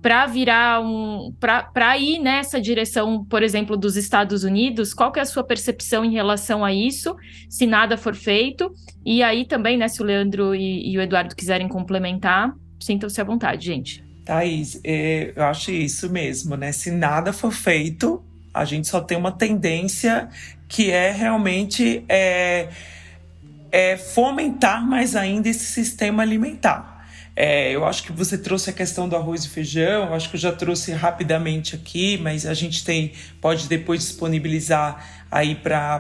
[0.03, 5.23] para virar um para ir nessa direção, por exemplo, dos Estados Unidos, qual que é
[5.23, 7.17] a sua percepção em relação a isso,
[7.49, 8.73] se nada for feito?
[9.05, 13.25] E aí também, né, se o Leandro e, e o Eduardo quiserem complementar, sintam-se à
[13.25, 14.05] vontade, gente.
[14.25, 16.73] Thaís, é, eu acho isso mesmo, né?
[16.73, 18.23] Se nada for feito,
[18.55, 20.29] a gente só tem uma tendência
[20.69, 22.69] que é realmente é,
[23.73, 27.00] é fomentar mais ainda esse sistema alimentar.
[27.35, 30.37] É, eu acho que você trouxe a questão do arroz e feijão, eu acho que
[30.37, 35.99] eu já trouxe rapidamente aqui, mas a gente tem pode depois disponibilizar aí para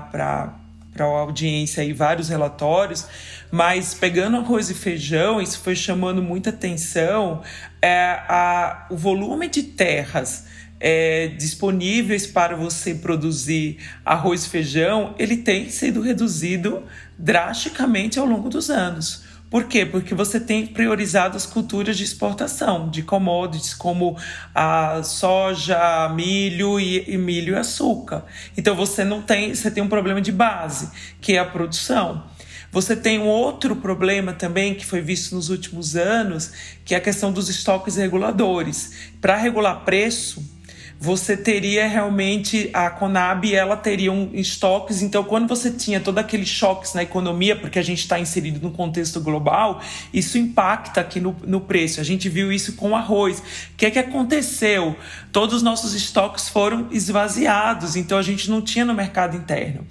[0.92, 3.06] para a audiência aí vários relatórios,
[3.50, 7.42] mas pegando arroz e feijão, isso foi chamando muita atenção,
[7.80, 10.46] é, a, o volume de terras
[10.80, 16.82] é, disponíveis para você produzir arroz e feijão, ele tem sido reduzido
[17.18, 19.29] drasticamente ao longo dos anos.
[19.50, 19.84] Por quê?
[19.84, 24.16] Porque você tem priorizado as culturas de exportação, de commodities como
[24.54, 28.24] a soja, milho e, e milho e açúcar.
[28.56, 30.88] Então você não tem, você tem um problema de base,
[31.20, 32.24] que é a produção.
[32.70, 36.52] Você tem um outro problema também que foi visto nos últimos anos,
[36.84, 39.10] que é a questão dos estoques reguladores.
[39.20, 40.59] Para regular preço,
[41.02, 45.00] você teria realmente a Conab, ela teria um estoques.
[45.00, 48.70] Então, quando você tinha todo aquele choques na economia, porque a gente está inserido no
[48.70, 49.80] contexto global,
[50.12, 52.02] isso impacta aqui no, no preço.
[52.02, 53.38] A gente viu isso com arroz.
[53.38, 54.94] O que é que aconteceu?
[55.32, 59.86] Todos os nossos estoques foram esvaziados, então a gente não tinha no mercado interno.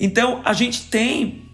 [0.00, 1.47] Então, a gente tem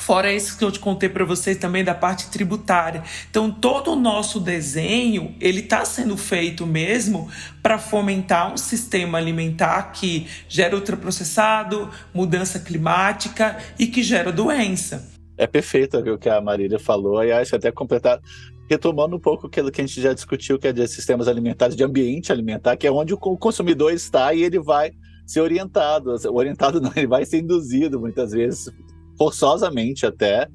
[0.00, 3.02] Fora isso que eu te contei para vocês também da parte tributária.
[3.30, 7.28] Então, todo o nosso desenho, ele está sendo feito mesmo
[7.62, 15.10] para fomentar um sistema alimentar que gera ultraprocessado, mudança climática e que gera doença.
[15.36, 18.20] É perfeito o que a Marília falou, e acho até completar,
[18.68, 21.84] retomando um pouco aquilo que a gente já discutiu, que é de sistemas alimentares, de
[21.84, 24.92] ambiente alimentar, que é onde o consumidor está e ele vai
[25.26, 28.72] ser orientado, orientado não, ele vai ser induzido muitas vezes
[29.16, 30.48] forçosamente até,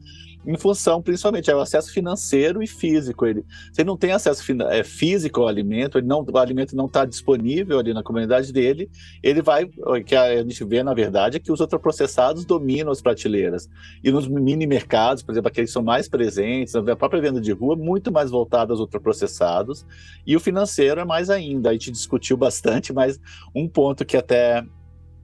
[0.45, 3.25] em função principalmente é o acesso financeiro e físico.
[3.25, 6.85] Ele, se ele não tem acesso é, físico ao alimento, ele não, o alimento não
[6.85, 8.89] está disponível ali na comunidade dele,
[9.21, 13.01] ele vai, o que a gente vê na verdade é que os ultraprocessados dominam as
[13.01, 13.69] prateleiras.
[14.03, 17.51] E nos mini mercados, por exemplo, aqueles que são mais presentes, a própria venda de
[17.51, 19.85] rua, muito mais voltada aos ultraprocessados,
[20.25, 21.69] e o financeiro é mais ainda.
[21.69, 23.19] A gente discutiu bastante, mas
[23.53, 24.65] um ponto que até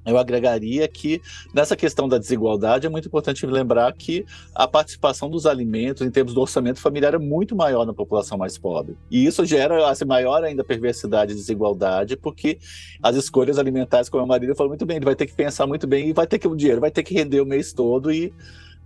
[0.07, 1.21] eu agregaria que
[1.53, 6.33] nessa questão da desigualdade é muito importante lembrar que a participação dos alimentos em termos
[6.33, 8.95] do orçamento familiar é muito maior na população mais pobre.
[9.11, 12.57] E isso gera assim, maior ainda perversidade e desigualdade, porque
[13.03, 15.85] as escolhas alimentares, como a Marília falou muito bem, ele vai ter que pensar muito
[15.85, 18.33] bem e vai ter que o dinheiro vai ter que render o mês todo e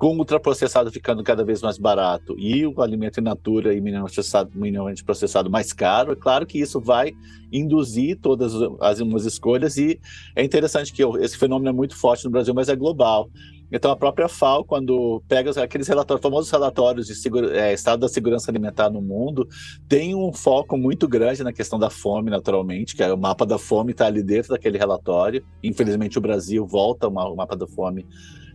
[0.01, 5.03] com o ultraprocessado ficando cada vez mais barato e o alimento in natura e minimamente
[5.03, 7.13] processado mais caro, é claro que isso vai
[7.53, 9.99] induzir todas as umas escolhas e
[10.35, 13.29] é interessante que esse fenômeno é muito forte no Brasil, mas é global.
[13.71, 17.13] Então a própria FAO, quando pega aqueles relatórios, famosos relatórios de
[17.53, 19.47] é, estado da segurança alimentar no mundo,
[19.87, 23.59] tem um foco muito grande na questão da fome, naturalmente, que é o mapa da
[23.59, 25.45] fome está ali dentro daquele relatório.
[25.61, 28.03] Infelizmente o Brasil volta o mapa da fome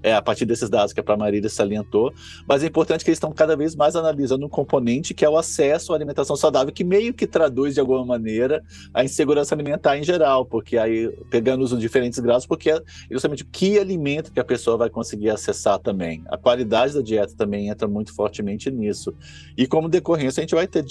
[0.03, 2.13] é, a partir desses dados que a Pramarília salientou,
[2.49, 5.37] mas é importante que eles estão cada vez mais analisando um componente que é o
[5.37, 10.03] acesso à alimentação saudável, que meio que traduz de alguma maneira a insegurança alimentar em
[10.03, 14.77] geral, porque aí, pegando os diferentes graus, porque é justamente que alimento que a pessoa
[14.77, 16.23] vai conseguir acessar também.
[16.29, 19.15] A qualidade da dieta também entra muito fortemente nisso.
[19.57, 20.85] E como decorrência, a gente vai ter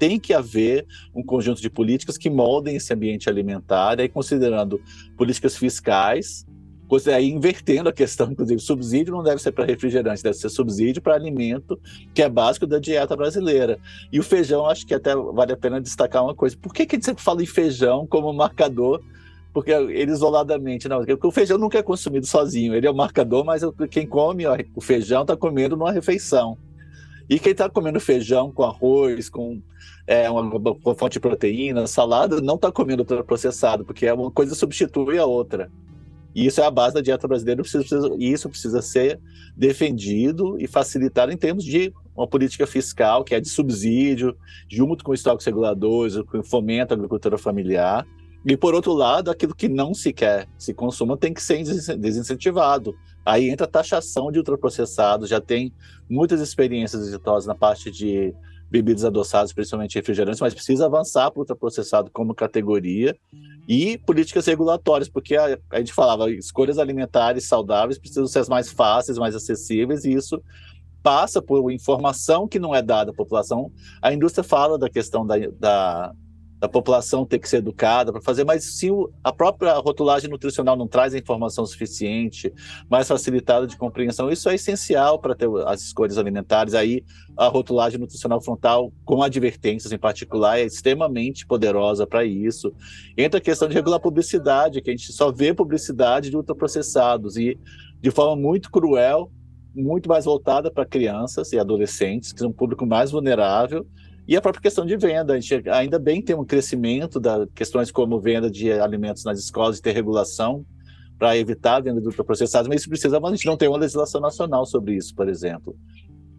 [0.00, 4.80] tem que haver um conjunto de políticas que moldem esse ambiente alimentar, aí considerando
[5.14, 6.46] políticas fiscais,
[7.08, 11.14] aí invertendo a questão, inclusive, subsídio não deve ser para refrigerante, deve ser subsídio para
[11.14, 11.78] alimento,
[12.12, 13.78] que é básico da dieta brasileira.
[14.12, 16.56] E o feijão, acho que até vale a pena destacar uma coisa.
[16.56, 19.00] Por que, que a gente sempre fala em feijão como marcador
[19.52, 23.44] porque ele isoladamente, não, porque o feijão nunca é consumido sozinho, ele é o marcador,
[23.44, 26.56] mas quem come ó, o feijão está comendo numa refeição.
[27.28, 29.60] E quem está comendo feijão com arroz, com
[30.06, 34.54] é, uma, uma, fonte de proteína, salada, não está comendo processado, porque é uma coisa
[34.54, 35.70] substitui a outra.
[36.34, 37.62] E isso é a base da dieta brasileira,
[38.18, 39.20] e isso precisa ser
[39.56, 44.36] defendido e facilitado em termos de uma política fiscal que é de subsídio,
[44.68, 48.06] junto com estoques reguladores, com fomento à agricultura familiar.
[48.44, 51.62] E, por outro lado, aquilo que não se quer se consuma tem que ser
[51.98, 52.94] desincentivado.
[53.24, 55.74] Aí entra a taxação de ultraprocessados, já tem
[56.08, 58.34] muitas experiências exitosas na parte de
[58.70, 63.16] bebidas adoçadas, principalmente refrigerantes, mas precisa avançar para o ultraprocessado como categoria
[63.68, 69.18] e políticas regulatórias, porque a, a gente falava, escolhas alimentares saudáveis precisam ser mais fáceis,
[69.18, 70.40] mais acessíveis, e isso
[71.02, 73.72] passa por informação que não é dada à população.
[74.00, 76.12] A indústria fala da questão da, da
[76.60, 78.90] da população ter que ser educada para fazer, mas se
[79.24, 82.52] a própria rotulagem nutricional não traz a informação suficiente,
[82.88, 86.74] mais facilitada de compreensão, isso é essencial para ter as escolhas alimentares.
[86.74, 87.02] Aí
[87.34, 92.74] a rotulagem nutricional frontal, com advertências em particular, é extremamente poderosa para isso.
[93.16, 97.58] Entra a questão de regular publicidade, que a gente só vê publicidade de ultraprocessados e
[98.02, 99.32] de forma muito cruel,
[99.74, 103.86] muito mais voltada para crianças e adolescentes, que são um público mais vulnerável
[104.26, 107.90] e a própria questão de venda, a gente ainda bem tem um crescimento das questões
[107.90, 110.64] como venda de alimentos nas escolas e ter regulação
[111.18, 113.76] para evitar a venda de ultraprocessados, mas isso precisa, mas a gente não tem uma
[113.76, 115.76] legislação nacional sobre isso, por exemplo.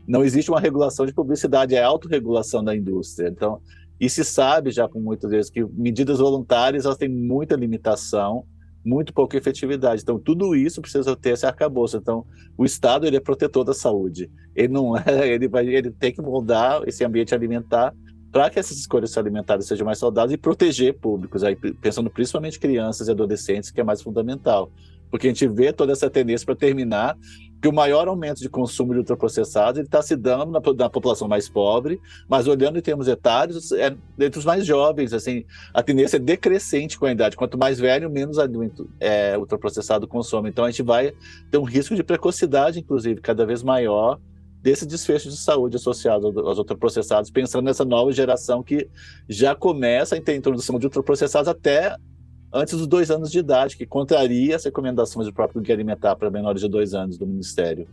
[0.08, 3.28] Não existe uma regulação de publicidade, é autorregulação da indústria.
[3.28, 3.62] Então,
[4.00, 8.44] e se sabe já com muitas vezes que medidas voluntárias elas têm muita limitação
[8.84, 10.02] muito pouca efetividade.
[10.02, 11.98] Então, tudo isso precisa ter esse arcabouço.
[11.98, 12.26] Então,
[12.58, 14.30] o Estado ele é protetor da saúde.
[14.56, 17.94] Ele não é, ele vai, ele tem que moldar esse ambiente alimentar
[18.32, 23.10] para que essas escolhas alimentares sejam mais saudáveis e proteger públicos, aí pensando principalmente crianças
[23.10, 24.72] e adolescentes, que é mais fundamental.
[25.12, 27.18] Porque a gente vê toda essa tendência para terminar
[27.62, 31.48] que o maior aumento de consumo de ultraprocessados está se dando na, na, população mais
[31.48, 36.20] pobre, mas olhando em termos etários, é entre os mais jovens, assim, a tendência é
[36.20, 37.36] decrescente com a idade.
[37.36, 40.50] Quanto mais velho, menos adulto é, ultraprocessado consome.
[40.50, 41.14] Então a gente vai
[41.52, 44.20] ter um risco de precocidade, inclusive, cada vez maior
[44.62, 48.88] desse desfecho de saúde associado aos ultraprocessados, pensando nessa nova geração que
[49.28, 51.96] já começa a ter introdução de ultraprocessados até
[52.54, 56.30] antes dos dois anos de idade, que contraria as recomendações do próprio Guia Alimentar para
[56.30, 57.88] menores de dois anos do Ministério.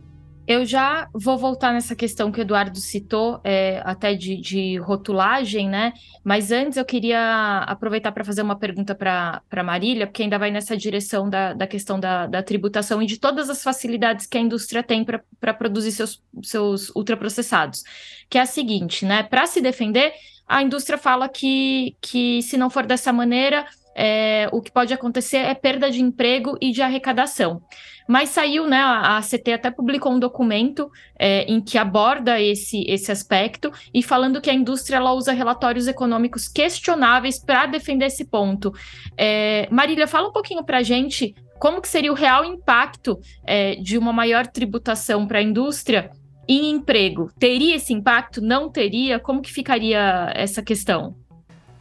[0.49, 5.69] Eu já vou voltar nessa questão que o Eduardo citou, é, até de, de, rotulagem,
[5.69, 5.93] né?
[6.23, 10.75] Mas antes eu queria aproveitar para fazer uma pergunta para Marília, porque ainda vai nessa
[10.75, 14.81] direção da, da questão da, da, tributação e de todas as facilidades que a indústria
[14.81, 17.83] tem para produzir seus, seus ultraprocessados.
[18.27, 19.21] Que é a seguinte, né?
[19.21, 20.13] Para se defender,
[20.47, 23.67] a indústria fala que, que se não for dessa maneira,
[24.01, 27.61] é, o que pode acontecer é perda de emprego e de arrecadação.
[28.07, 28.79] Mas saiu, né?
[28.81, 30.89] A, CT até publicou um documento
[31.19, 35.85] é, em que aborda esse, esse aspecto e falando que a indústria ela usa relatórios
[35.85, 38.73] econômicos questionáveis para defender esse ponto.
[39.17, 43.75] É, Marília, fala um pouquinho para a gente como que seria o real impacto é,
[43.75, 46.09] de uma maior tributação para a indústria
[46.47, 47.29] em emprego.
[47.37, 48.41] Teria esse impacto?
[48.41, 49.19] Não teria?
[49.19, 51.18] Como que ficaria essa questão?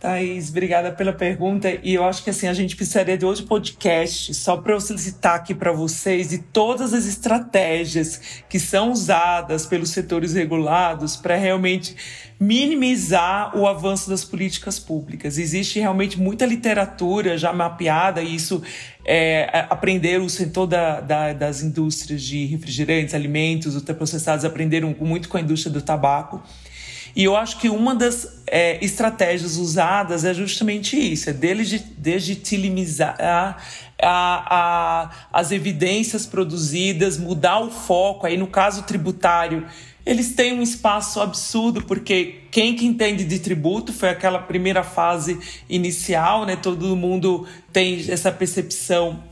[0.00, 1.68] Thaís, obrigada pela pergunta.
[1.82, 5.34] E eu acho que assim a gente precisaria de outro podcast só para eu solicitar
[5.34, 11.96] aqui para vocês de todas as estratégias que são usadas pelos setores regulados para realmente
[12.38, 15.36] minimizar o avanço das políticas públicas.
[15.36, 18.62] Existe realmente muita literatura já mapeada, e isso
[19.04, 25.36] é, aprender o setor da, da, das indústrias de refrigerantes, alimentos, ultraprocessados, aprenderam muito com
[25.36, 26.40] a indústria do tabaco.
[27.18, 31.34] E eu acho que uma das é, estratégias usadas é justamente isso, é
[32.00, 33.56] legitimizar a,
[34.00, 38.24] a, as evidências produzidas, mudar o foco.
[38.24, 39.66] Aí no caso tributário,
[40.06, 45.40] eles têm um espaço absurdo, porque quem que entende de tributo foi aquela primeira fase
[45.68, 46.54] inicial, né?
[46.54, 49.24] Todo mundo tem essa percepção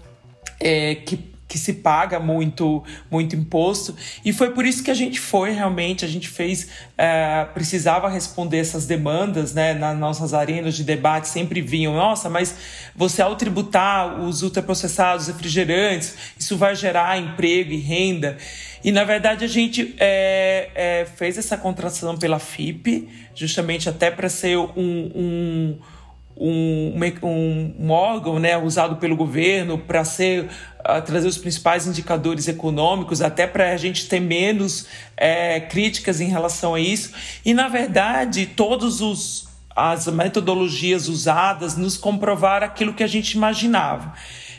[0.59, 3.94] é, que que se paga muito muito imposto.
[4.24, 6.68] E foi por isso que a gente foi realmente a gente fez
[6.99, 9.74] é, precisava responder essas demandas né?
[9.74, 12.55] Nas nossas arenas de debate sempre vinham nossa mas
[12.94, 18.36] você ao tributar os ultraprocessados refrigerantes isso vai gerar emprego e renda?
[18.82, 24.28] E na verdade a gente é, é, fez essa contratação pela FIP justamente até para
[24.28, 25.78] ser um, um
[26.39, 26.93] um,
[27.78, 33.47] um, órgão né, usado pelo governo para ser uh, trazer os principais indicadores econômicos, até
[33.47, 37.12] para a gente ter menos é, críticas em relação a isso.
[37.45, 44.14] E, na verdade, todos os as metodologias usadas nos comprovaram aquilo que a gente imaginava.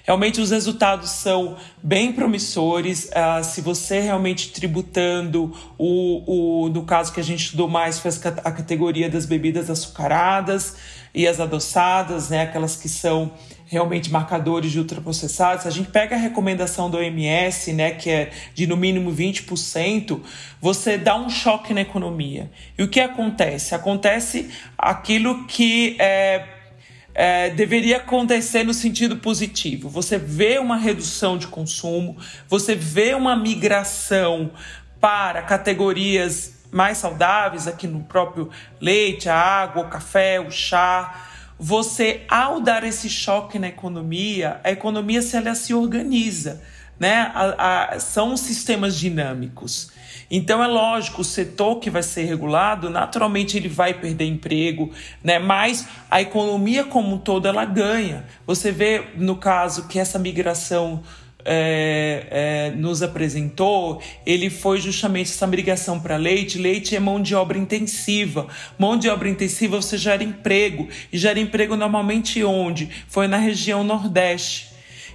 [0.08, 3.10] Realmente os resultados são bem promissores.
[3.10, 8.12] Uh, se você realmente tributando o, o, no caso que a gente estudou mais foi
[8.46, 10.78] a categoria das bebidas açucaradas,
[11.18, 13.32] e as adoçadas, né, aquelas que são
[13.66, 18.68] realmente marcadores de ultraprocessados, a gente pega a recomendação do OMS, né, que é de
[18.68, 20.22] no mínimo 20%,
[20.62, 22.52] você dá um choque na economia.
[22.78, 23.74] E o que acontece?
[23.74, 26.46] Acontece aquilo que é,
[27.16, 29.90] é, deveria acontecer no sentido positivo.
[29.90, 32.16] Você vê uma redução de consumo,
[32.48, 34.52] você vê uma migração
[35.02, 38.50] para categorias mais saudáveis, aqui no próprio
[38.80, 41.26] leite, a água, o café, o chá.
[41.60, 46.62] Você, ao dar esse choque na economia, a economia se, ela se organiza.
[47.00, 47.32] Né?
[47.34, 49.92] A, a, são sistemas dinâmicos.
[50.30, 54.92] Então é lógico, o setor que vai ser regulado, naturalmente ele vai perder emprego,
[55.24, 55.40] né?
[55.40, 58.26] Mas a economia como um todo ela ganha.
[58.46, 61.02] Você vê no caso que essa migração
[61.50, 66.58] é, é, nos apresentou, ele foi justamente essa migração para leite.
[66.58, 68.48] Leite é mão de obra intensiva.
[68.78, 70.90] Mão de obra intensiva você gera emprego.
[71.12, 72.90] E gera emprego normalmente onde?
[73.08, 74.68] Foi na região Nordeste.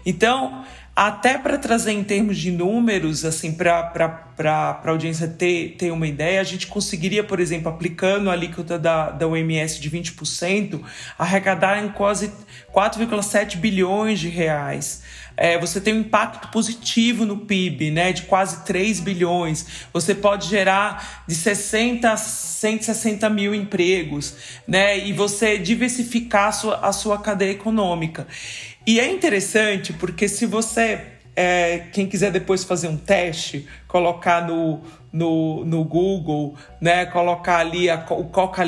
[0.06, 0.64] Então,
[0.96, 6.40] até para trazer em termos de números, assim, para a audiência ter, ter uma ideia,
[6.40, 10.80] a gente conseguiria, por exemplo, aplicando a alíquota da, da OMS de 20%,
[11.18, 12.32] arrecadar em quase
[12.74, 15.02] 4,7 bilhões de reais
[15.36, 19.66] é, você tem um impacto positivo no PIB, né, de quase 3 bilhões.
[19.92, 24.34] Você pode gerar de 60 a 160 mil empregos,
[24.66, 28.26] né, e você diversificar a sua, a sua cadeia econômica.
[28.86, 34.82] E é interessante porque se você é, quem quiser depois fazer um teste, colocar no,
[35.12, 38.62] no, no Google, né, colocar ali a, o Coca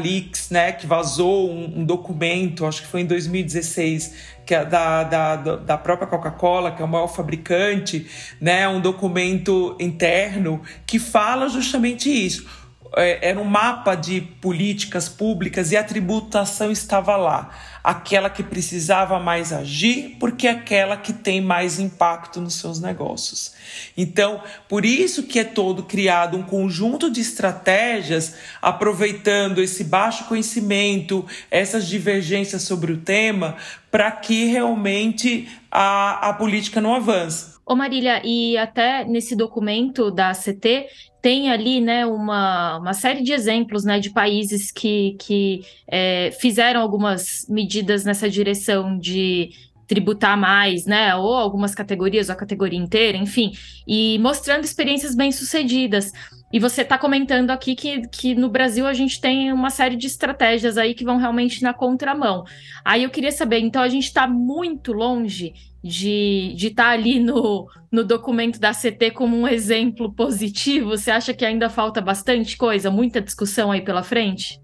[0.50, 5.36] né, que vazou um, um, documento, acho que foi em 2016, que é da, da,
[5.36, 8.06] da própria Coca-Cola, que é o maior fabricante,
[8.40, 12.63] né, um documento interno que fala justamente isso.
[12.96, 17.50] É, era um mapa de políticas públicas e a tributação estava lá
[17.84, 23.54] aquela que precisava mais agir, porque é aquela que tem mais impacto nos seus negócios.
[23.94, 31.26] Então, por isso que é todo criado um conjunto de estratégias, aproveitando esse baixo conhecimento,
[31.50, 33.56] essas divergências sobre o tema,
[33.90, 37.52] para que realmente a, a política não avance.
[37.66, 40.86] Ô Marília, e até nesse documento da ACT
[41.24, 46.82] tem ali né, uma, uma série de exemplos né, de países que, que é, fizeram
[46.82, 49.48] algumas medidas nessa direção de
[49.86, 53.52] tributar mais, né, ou algumas categorias, ou a categoria inteira, enfim,
[53.88, 56.12] e mostrando experiências bem-sucedidas.
[56.54, 60.06] E você está comentando aqui que, que no Brasil a gente tem uma série de
[60.06, 62.44] estratégias aí que vão realmente na contramão.
[62.84, 65.52] Aí eu queria saber, então a gente está muito longe
[65.82, 70.90] de estar tá ali no, no documento da CT como um exemplo positivo?
[70.90, 74.60] Você acha que ainda falta bastante coisa, muita discussão aí pela frente?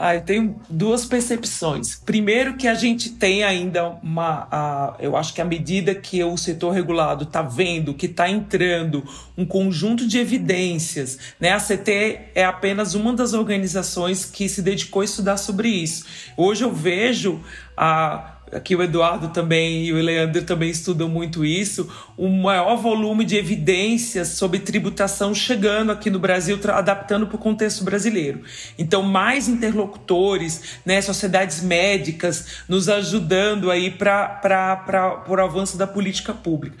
[0.00, 1.96] Ah, eu tenho duas percepções.
[1.96, 4.46] Primeiro, que a gente tem ainda uma.
[4.48, 9.02] A, eu acho que à medida que o setor regulado está vendo que está entrando
[9.36, 11.50] um conjunto de evidências, né?
[11.50, 16.06] A CT é apenas uma das organizações que se dedicou a estudar sobre isso.
[16.36, 17.40] Hoje eu vejo
[17.76, 23.24] a aqui o Eduardo também e o Leandro também estudam muito isso, um maior volume
[23.24, 28.42] de evidências sobre tributação chegando aqui no Brasil, adaptando para o contexto brasileiro.
[28.78, 36.76] Então, mais interlocutores, né, sociedades médicas nos ajudando aí para o avanço da política pública.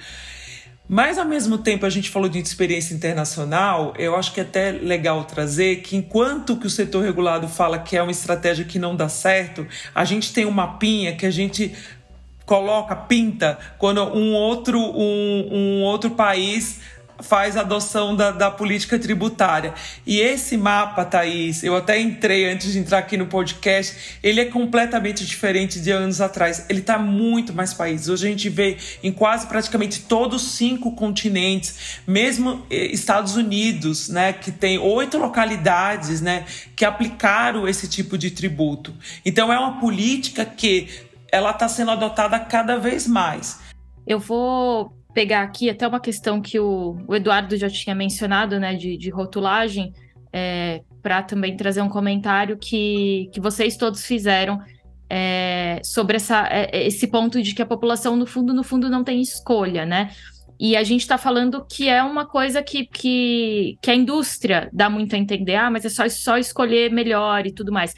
[0.88, 4.72] Mas ao mesmo tempo a gente falou de experiência internacional, eu acho que é até
[4.72, 8.96] legal trazer que enquanto que o setor regulado fala que é uma estratégia que não
[8.96, 11.74] dá certo, a gente tem um mapinha que a gente
[12.46, 16.80] coloca, pinta, quando um outro, um, um outro país
[17.20, 19.74] faz a adoção da, da, política tributária.
[20.06, 24.44] E esse mapa, Thaís, eu até entrei antes de entrar aqui no podcast, ele é
[24.44, 26.66] completamente diferente de anos atrás.
[26.68, 28.08] Ele está muito mais países.
[28.08, 34.08] Hoje a gente vê em quase praticamente todos os cinco continentes, mesmo eh, Estados Unidos,
[34.08, 36.44] né, que tem oito localidades, né,
[36.76, 38.94] que aplicaram esse tipo de tributo.
[39.24, 40.88] Então é uma política que
[41.30, 43.58] ela está sendo adotada cada vez mais.
[44.06, 48.76] Eu vou pegar aqui até uma questão que o, o Eduardo já tinha mencionado, né,
[48.76, 49.92] de, de rotulagem,
[50.32, 54.60] é, para também trazer um comentário que, que vocês todos fizeram
[55.10, 59.02] é, sobre essa, é, esse ponto de que a população, no fundo, no fundo, não
[59.02, 60.12] tem escolha, né?
[60.60, 64.88] E a gente está falando que é uma coisa que, que, que a indústria dá
[64.88, 67.92] muito a entender, ah, mas é só, só escolher melhor e tudo mais.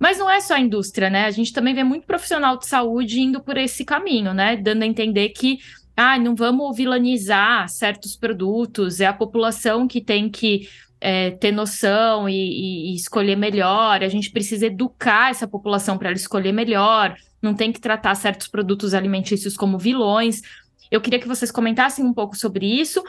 [0.00, 1.26] Mas não é só a indústria, né?
[1.26, 4.56] A gente também vê muito profissional de saúde indo por esse caminho, né?
[4.56, 5.58] Dando a entender que
[5.96, 10.68] ah, não vamos vilanizar certos produtos, é a população que tem que
[11.00, 16.16] é, ter noção e, e, escolher melhor, a gente precisa educar essa população para ela
[16.16, 20.42] escolher melhor, não tem que tratar certos produtos alimentícios como vilões.
[20.90, 23.02] Eu queria que vocês comentassem um pouco sobre isso.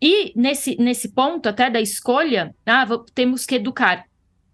[0.00, 4.04] E nesse, nesse ponto, até da escolha, ah, temos que educar.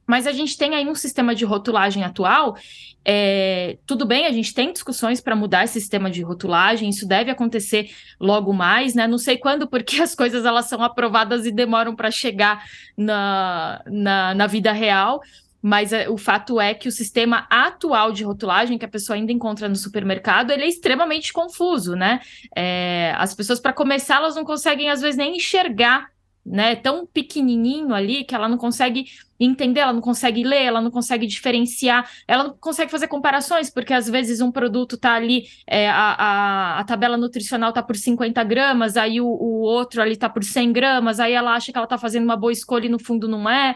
[0.09, 2.57] Mas a gente tem aí um sistema de rotulagem atual.
[3.05, 7.31] É, tudo bem, a gente tem discussões para mudar esse sistema de rotulagem, isso deve
[7.31, 9.07] acontecer logo mais, né?
[9.07, 12.65] Não sei quando, porque as coisas elas são aprovadas e demoram para chegar
[12.97, 15.21] na, na, na vida real.
[15.61, 19.33] Mas é, o fato é que o sistema atual de rotulagem que a pessoa ainda
[19.33, 22.21] encontra no supermercado, ele é extremamente confuso, né?
[22.57, 26.09] É, as pessoas, para começar, elas não conseguem, às vezes, nem enxergar
[26.51, 29.07] né, tão pequenininho ali que ela não consegue
[29.39, 33.93] entender, ela não consegue ler, ela não consegue diferenciar, ela não consegue fazer comparações, porque
[33.93, 38.43] às vezes um produto tá ali, é, a, a, a, tabela nutricional tá por 50
[38.45, 41.87] gramas, aí o, o outro ali tá por 100 gramas, aí ela acha que ela
[41.87, 43.75] tá fazendo uma boa escolha e no fundo não é.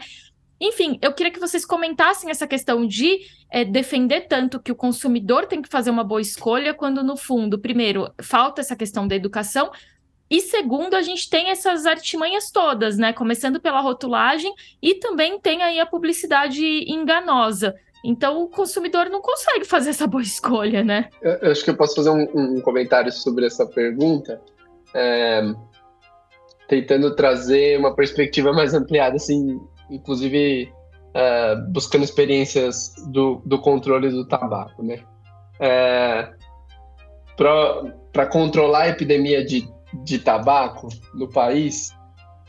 [0.59, 3.19] Enfim, eu queria que vocês comentassem essa questão de
[3.51, 7.59] é, defender tanto que o consumidor tem que fazer uma boa escolha, quando no fundo,
[7.59, 9.71] primeiro, falta essa questão da educação,
[10.33, 13.13] e segundo, a gente tem essas artimanhas todas, né?
[13.13, 17.75] Começando pela rotulagem e também tem aí a publicidade enganosa.
[18.03, 21.07] Então o consumidor não consegue fazer essa boa escolha, né?
[21.21, 24.41] Eu, eu acho que eu posso fazer um, um comentário sobre essa pergunta,
[24.95, 25.53] é,
[26.67, 30.73] tentando trazer uma perspectiva mais ampliada, assim, inclusive
[31.13, 35.03] é, buscando experiências do, do controle do tabaco, né?
[35.59, 36.27] É,
[37.37, 39.71] para controlar a epidemia de,
[40.03, 41.91] de tabaco no país,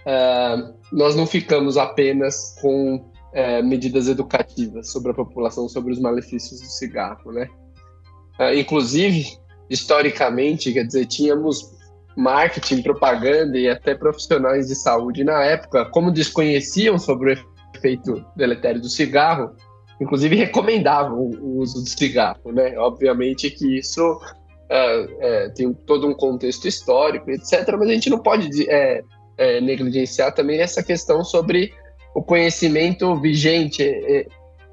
[0.07, 6.61] uh, nós não ficamos apenas com uh, medidas educativas sobre a população, sobre os malefícios
[6.61, 7.49] do cigarro, né?
[8.38, 9.38] Uh, inclusive,
[9.68, 11.74] historicamente, quer dizer, tínhamos
[12.16, 17.38] marketing, propaganda e até profissionais de saúde na época, como desconheciam sobre o
[17.76, 19.55] efeito deletério do cigarro,
[20.01, 22.76] inclusive recomendavam o uso do cigarro, né?
[22.78, 24.20] Obviamente que isso
[24.71, 29.03] é, tem todo um contexto histórico, etc., mas a gente não pode é,
[29.37, 31.73] é, negligenciar também essa questão sobre
[32.15, 33.83] o conhecimento vigente.
[33.83, 34.27] É, é,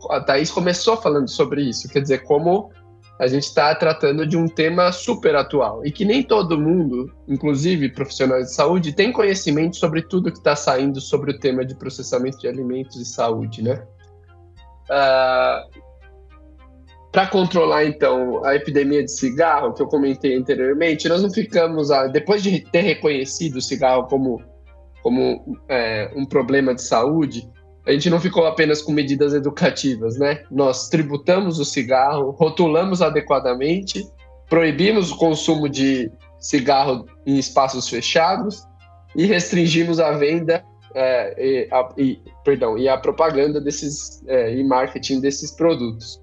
[0.10, 2.72] a Thais começou falando sobre isso, quer dizer, como
[3.20, 7.90] a gente está tratando de um tema super atual e que nem todo mundo, inclusive
[7.90, 12.40] profissionais de saúde, tem conhecimento sobre tudo que está saindo sobre o tema de processamento
[12.40, 13.84] de alimentos e saúde, né?
[14.90, 15.91] Uh,
[17.12, 22.08] para controlar então a epidemia de cigarro que eu comentei anteriormente, nós não ficamos a,
[22.08, 24.42] depois de ter reconhecido o cigarro como
[25.02, 27.50] como é, um problema de saúde,
[27.86, 30.44] a gente não ficou apenas com medidas educativas, né?
[30.52, 34.06] Nós tributamos o cigarro, rotulamos adequadamente,
[34.48, 38.64] proibimos o consumo de cigarro em espaços fechados
[39.16, 44.64] e restringimos a venda é, e, a, e, perdão, e a propaganda desses é, e
[44.64, 46.22] marketing desses produtos.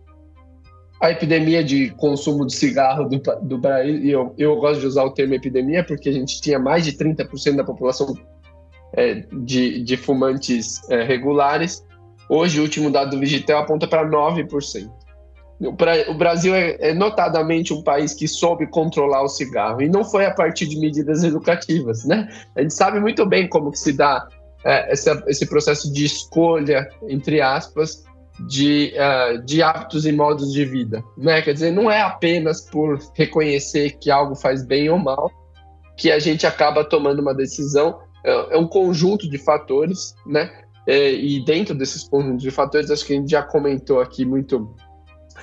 [1.00, 5.04] A epidemia de consumo de cigarro do, do Brasil, e eu, eu gosto de usar
[5.04, 8.14] o termo epidemia porque a gente tinha mais de 30% da população
[8.92, 11.84] é, de, de fumantes é, regulares.
[12.28, 14.90] Hoje, o último dado do Vigitel aponta para 9%.
[15.60, 20.24] O Brasil é, é, notadamente um país que soube controlar o cigarro e não foi
[20.24, 22.28] a partir de medidas educativas, né?
[22.54, 24.28] A gente sabe muito bem como que se dá
[24.64, 28.04] é, essa, esse processo de escolha, entre aspas,
[28.40, 31.42] de, uh, de hábitos e modos de vida, né?
[31.42, 35.30] Quer dizer, não é apenas por reconhecer que algo faz bem ou mal
[35.96, 40.50] que a gente acaba tomando uma decisão é, é um conjunto de fatores, né?
[40.86, 44.74] É, e dentro desses conjuntos de fatores, acho que a gente já comentou aqui muito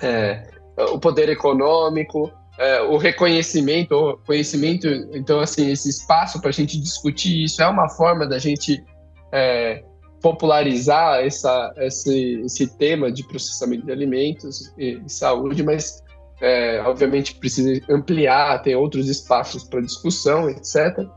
[0.01, 0.47] é,
[0.91, 4.87] o poder econômico, é, o reconhecimento, o conhecimento.
[5.13, 8.83] Então, assim, esse espaço para a gente discutir isso é uma forma da gente
[9.31, 9.83] é,
[10.25, 16.03] popularizar essa, esse, esse tema de processamento de alimentos e, e saúde, mas
[16.41, 21.07] é, obviamente precisa ampliar, ter outros espaços para discussão, etc.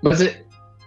[0.00, 0.20] Mas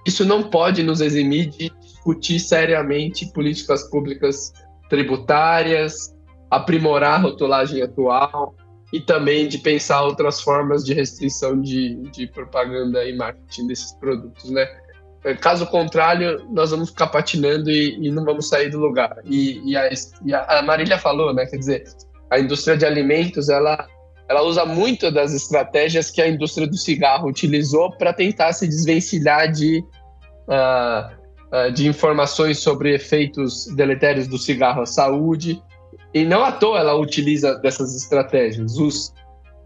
[0.08, 4.54] isso não pode nos eximir de discutir seriamente políticas públicas
[4.90, 6.16] tributárias,
[6.50, 8.56] aprimorar a rotulagem atual
[8.94, 14.50] e também de pensar outras formas de restrição de, de propaganda e marketing desses produtos,
[14.50, 14.66] né?
[15.34, 19.18] Caso contrário, nós vamos ficar patinando e, e não vamos sair do lugar.
[19.26, 19.90] E, e, a,
[20.24, 21.48] e, a, Marília falou, né?
[21.48, 21.84] Quer dizer,
[22.30, 23.88] a indústria de alimentos, ela,
[24.30, 29.52] ela usa muito das estratégias que a indústria do cigarro utilizou para tentar se desvencilhar
[29.52, 29.84] de
[30.48, 31.16] uh,
[31.52, 35.62] uh, de informações sobre efeitos deletérios do cigarro à saúde.
[36.14, 38.78] E não à toa ela utiliza dessas estratégias.
[38.78, 39.14] Os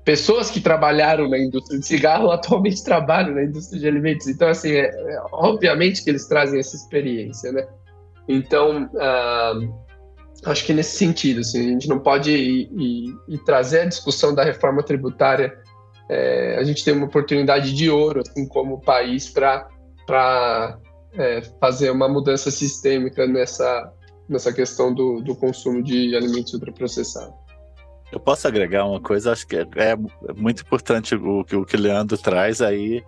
[0.09, 4.27] pessoas que trabalharam na indústria de cigarro atualmente trabalham na indústria de alimentos.
[4.27, 7.67] Então, assim, é, é, obviamente que eles trazem essa experiência, né?
[8.27, 9.71] Então, uh,
[10.45, 14.33] acho que nesse sentido, assim, a gente não pode ir, ir, ir trazer a discussão
[14.33, 15.55] da reforma tributária.
[16.09, 20.79] É, a gente tem uma oportunidade de ouro, assim, como país, para
[21.13, 23.93] é, fazer uma mudança sistêmica nessa,
[24.27, 27.48] nessa questão do, do consumo de alimentos ultraprocessados.
[28.11, 32.17] Eu posso agregar uma coisa, acho que é, é muito importante o que o Leandro
[32.17, 33.03] traz aí.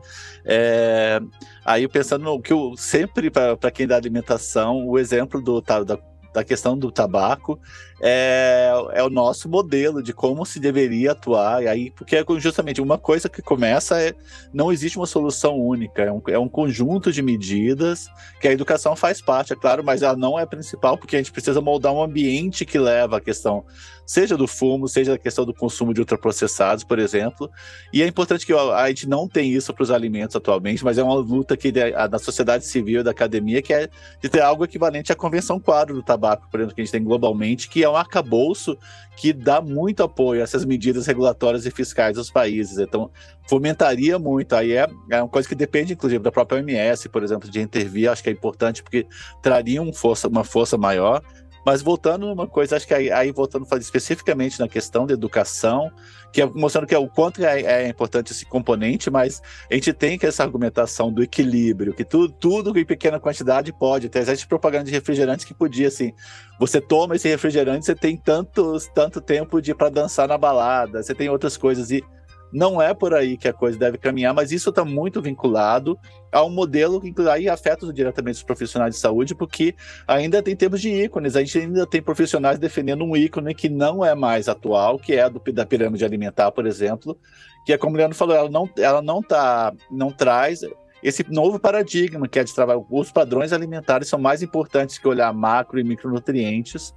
[0.46, 1.20] É,
[1.66, 5.98] aí pensando no que eu sempre, para quem dá alimentação, o exemplo do, da,
[6.34, 7.60] da questão do tabaco
[8.02, 11.64] é, é o nosso modelo de como se deveria atuar.
[11.64, 14.14] E aí, porque é justamente uma coisa que começa é
[14.52, 18.08] não existe uma solução única, é um, é um conjunto de medidas
[18.40, 21.32] que a educação faz parte, é claro, mas ela não é principal, porque a gente
[21.32, 23.64] precisa moldar um ambiente que leva a questão,
[24.06, 27.50] seja do fumo, seja a questão do consumo de ultraprocessados, por exemplo.
[27.94, 30.98] E é importante que ó, a gente não tem isso para os alimentos atualmente, mas
[30.98, 33.88] é uma luta que da sociedade civil, da academia, que é
[34.20, 37.04] de ter algo equivalente à Convenção Quadro do Tabaco, por exemplo, que a gente tem
[37.04, 38.78] globalmente, que é um arcabouço
[39.18, 42.78] que dá muito apoio a essas medidas regulatórias e fiscais dos países.
[42.78, 43.10] Então,
[43.48, 44.54] fomentaria muito.
[44.54, 48.10] Aí é, é uma coisa que depende, inclusive, da própria OMS, por exemplo, de intervir.
[48.10, 49.06] Acho que é importante porque
[49.42, 51.22] traria um força, uma força maior.
[51.66, 55.92] Mas voltando uma coisa, acho que aí, aí voltando especificamente na questão da educação,
[56.32, 59.94] que é mostrando que é o quanto é, é, importante esse componente, mas a gente
[59.94, 64.10] tem que essa argumentação do equilíbrio, que tudo, tudo em pequena quantidade pode.
[64.10, 66.14] Tem existe propaganda de refrigerantes que podia, assim,
[66.60, 71.14] você toma esse refrigerante, você tem tantos, tanto tempo de para dançar na balada, você
[71.14, 72.04] tem outras coisas e
[72.52, 75.98] não é por aí que a coisa deve caminhar, mas isso está muito vinculado
[76.32, 79.76] a um modelo que aí afeta diretamente os profissionais de saúde, porque
[80.08, 84.04] ainda tem termos de ícones, a gente ainda tem profissionais defendendo um ícone que não
[84.04, 87.18] é mais atual, que é a do, da pirâmide alimentar, por exemplo,
[87.66, 90.62] que é como o Leandro falou, ela não, ela não, tá, não traz
[91.04, 92.86] esse novo paradigma que é de trabalho.
[92.90, 96.94] Os padrões alimentares são mais importantes que olhar macro e micronutrientes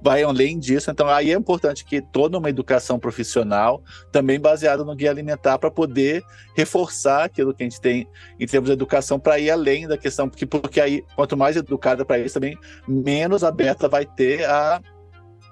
[0.00, 0.90] vai além disso.
[0.90, 3.82] Então, aí é importante que toda uma educação profissional,
[4.12, 6.22] também baseada no guia alimentar, para poder
[6.54, 10.28] reforçar aquilo que a gente tem em termos de educação, para ir além da questão,
[10.28, 14.80] porque, porque aí, quanto mais educada para isso, também menos aberta vai ter a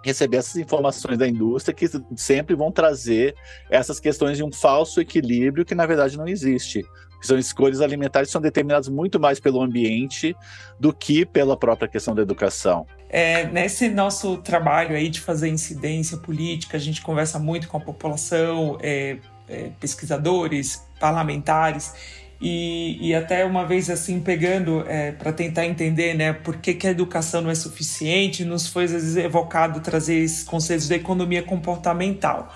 [0.05, 3.35] receber essas informações da indústria que sempre vão trazer
[3.71, 6.85] essas questões de um falso equilíbrio que na verdade não existe
[7.27, 10.37] são escolhas alimentares que são determinadas muito mais pelo ambiente
[10.79, 12.87] do que pela própria questão da educação.
[13.09, 17.81] É, nesse nosso trabalho aí de fazer incidência política, a gente conversa muito com a
[17.81, 19.19] população, é,
[19.49, 21.95] é, pesquisadores, parlamentares,
[22.41, 26.87] e, e, até uma vez assim pegando é, para tentar entender né por que, que
[26.87, 31.43] a educação não é suficiente nos foi às vezes evocado trazer esses conceitos da economia
[31.43, 32.53] comportamental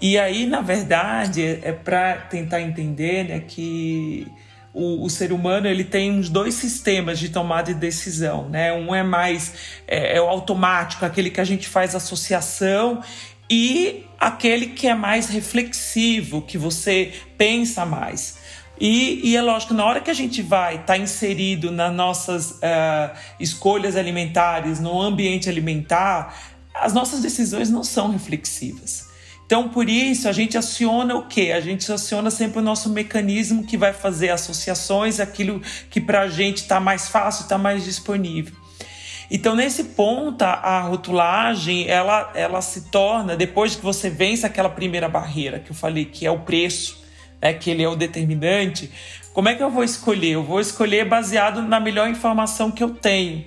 [0.00, 4.26] e aí, na verdade, é, para tentar entender né, que
[4.72, 8.48] o, o, ser humano ele tem uns dois sistemas de tomada de decisão.
[8.48, 8.72] Né?
[8.72, 9.54] Um é mais
[9.86, 13.02] é, é o automático, aquele que a gente faz associação,
[13.48, 18.38] e aquele que é mais reflexivo, que você pensa mais.
[18.80, 22.52] E, e, é lógico, na hora que a gente vai estar tá inserido nas nossas
[22.52, 26.34] uh, escolhas alimentares, no ambiente alimentar,
[26.74, 29.13] as nossas decisões não são reflexivas.
[29.46, 31.52] Então, por isso, a gente aciona o quê?
[31.54, 36.28] A gente aciona sempre o nosso mecanismo que vai fazer associações, aquilo que para a
[36.28, 38.54] gente está mais fácil, está mais disponível.
[39.30, 45.08] Então, nesse ponto, a rotulagem, ela, ela se torna, depois que você vence aquela primeira
[45.08, 47.02] barreira que eu falei, que é o preço,
[47.40, 48.90] né, que ele é o determinante,
[49.32, 50.32] como é que eu vou escolher?
[50.32, 53.44] Eu vou escolher baseado na melhor informação que eu tenho.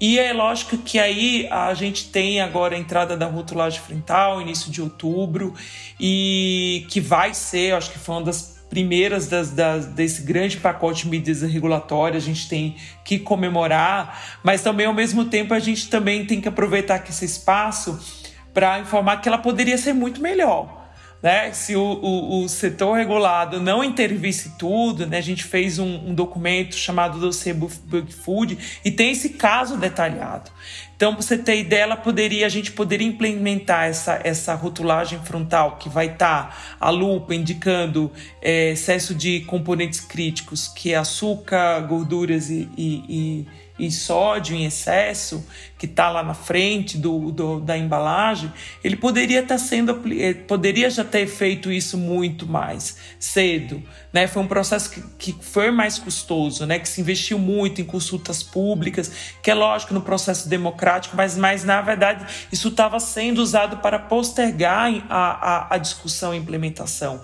[0.00, 4.70] E é lógico que aí a gente tem agora a entrada da rotulagem frontal, início
[4.70, 5.54] de outubro,
[5.98, 11.04] e que vai ser, acho que foi uma das primeiras das, das, desse grande pacote
[11.04, 15.88] de medidas regulatórias, a gente tem que comemorar, mas também ao mesmo tempo a gente
[15.88, 17.98] também tem que aproveitar esse espaço
[18.52, 20.83] para informar que ela poderia ser muito melhor
[21.24, 21.54] né?
[21.54, 25.16] Se o, o, o, setor regulado não intervisse tudo, né?
[25.16, 30.50] A gente fez um, um documento chamado Dossiê Bug Food e tem esse caso detalhado.
[30.94, 35.88] Então, você ter ideia, ela poderia, a gente poderia implementar essa, essa rotulagem frontal que
[35.88, 38.12] vai estar tá a lupa indicando
[38.42, 43.46] é, excesso de componentes críticos, que é açúcar, gorduras e, e, e
[43.78, 45.44] e sódio em excesso,
[45.76, 48.52] que está lá na frente do, do, da embalagem,
[48.82, 53.82] ele poderia estar tá sendo eh, poderia já ter feito isso muito mais cedo.
[54.12, 54.28] Né?
[54.28, 56.78] Foi um processo que, que foi mais custoso, né?
[56.78, 59.10] que se investiu muito em consultas públicas,
[59.42, 63.98] que é lógico no processo democrático, mas, mas na verdade isso estava sendo usado para
[63.98, 67.22] postergar a, a, a discussão e implementação.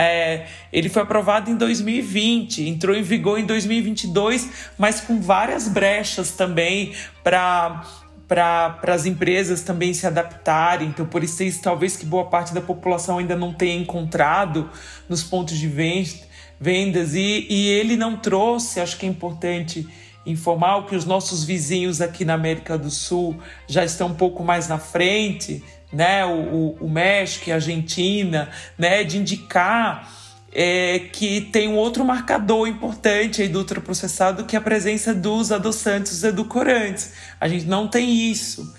[0.00, 6.30] É, ele foi aprovado em 2020, entrou em vigor em 2022, mas com várias brechas
[6.30, 6.92] também
[7.24, 7.84] para
[8.28, 10.88] para as empresas também se adaptarem.
[10.88, 14.68] Então, por isso, talvez que boa parte da população ainda não tenha encontrado
[15.08, 17.14] nos pontos de vendas.
[17.14, 19.88] E, e ele não trouxe, acho que é importante
[20.26, 24.68] informar que os nossos vizinhos aqui na América do Sul já estão um pouco mais
[24.68, 30.12] na frente, né, o, o, México e a Argentina, né, de indicar
[30.52, 35.52] é, que tem um outro marcador importante aí do ultraprocessado que é a presença dos
[35.52, 37.12] adoçantes edulcorantes.
[37.40, 38.74] A gente não tem isso.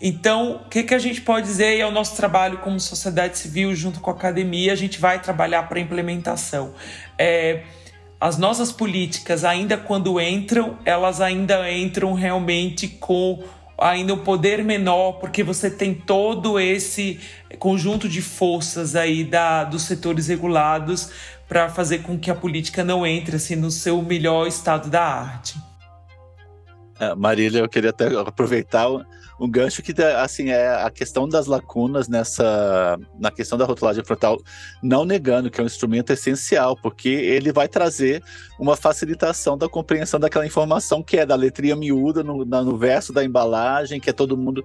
[0.00, 3.74] Então, o que, que a gente pode dizer é o nosso trabalho como sociedade civil
[3.74, 6.74] junto com a academia, a gente vai trabalhar para a implementação.
[7.18, 7.62] É,
[8.20, 13.42] as nossas políticas, ainda quando entram, elas ainda entram realmente com
[13.78, 17.20] ainda um poder menor, porque você tem todo esse
[17.58, 21.10] conjunto de forças aí da, dos setores regulados
[21.48, 25.56] para fazer com que a política não entre assim, no seu melhor estado da arte.
[26.98, 28.88] É, Marília, eu queria até aproveitar
[29.38, 34.40] um gancho que assim é a questão das lacunas nessa na questão da rotulagem frontal,
[34.82, 38.22] não negando que é um instrumento essencial, porque ele vai trazer
[38.58, 43.24] uma facilitação da compreensão daquela informação que é da letria miúda no, no verso da
[43.24, 44.64] embalagem, que é todo mundo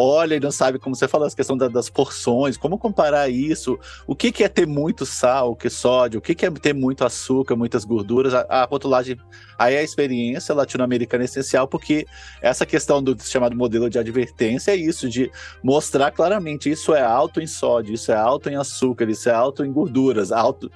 [0.00, 3.76] olha e não sabe, como você falou, a questão da, das porções, como comparar isso,
[4.06, 7.04] o que, que é ter muito sal, que sódio, o que, que é ter muito
[7.04, 9.18] açúcar, muitas gorduras, a, a rotulagem,
[9.58, 12.06] aí a experiência latino-americana é essencial, porque
[12.40, 15.32] essa questão do chamado modelo de advertência é isso, de
[15.64, 19.64] mostrar claramente isso é alto em sódio, isso é alto em açúcar, isso é alto
[19.64, 20.70] em gorduras, alto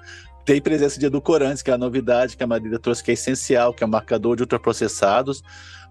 [0.44, 3.72] tem presença de edulcorantes, que é a novidade que a Marília trouxe, que é essencial,
[3.72, 5.42] que é o marcador de ultraprocessados.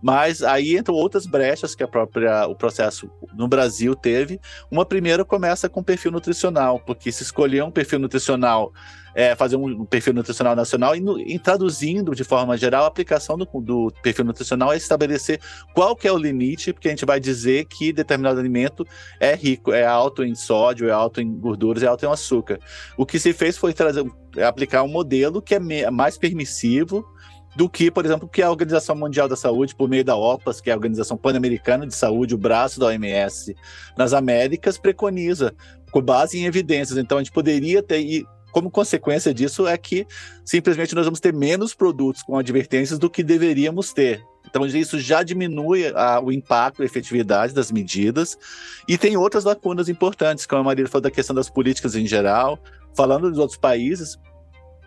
[0.01, 4.39] Mas aí entram outras brechas que a própria, o processo no Brasil teve.
[4.69, 8.73] Uma primeira começa com perfil nutricional, porque se escolher um perfil nutricional,
[9.13, 13.37] é, fazer um perfil nutricional nacional e, no, e, traduzindo de forma geral, a aplicação
[13.37, 15.39] do, do, perfil nutricional é estabelecer
[15.73, 18.85] qual que é o limite, porque a gente vai dizer que determinado alimento
[19.19, 22.59] é rico, é alto em sódio, é alto em gorduras, é alto em açúcar.
[22.97, 24.05] O que se fez foi trazer,
[24.47, 27.05] aplicar um modelo que é mais permissivo,
[27.55, 30.69] do que, por exemplo, que a Organização Mundial da Saúde, por meio da OPAS, que
[30.69, 33.55] é a Organização Pan-Americana de Saúde, o braço da OMS
[33.97, 35.53] nas Américas, preconiza,
[35.91, 36.97] com base em evidências.
[36.97, 40.05] Então, a gente poderia ter, e como consequência disso, é que
[40.45, 44.23] simplesmente nós vamos ter menos produtos com advertências do que deveríamos ter.
[44.49, 48.37] Então, isso já diminui a, o impacto a efetividade das medidas.
[48.87, 52.59] E tem outras lacunas importantes, como a Maria falou da questão das políticas em geral.
[52.93, 54.17] Falando dos outros países,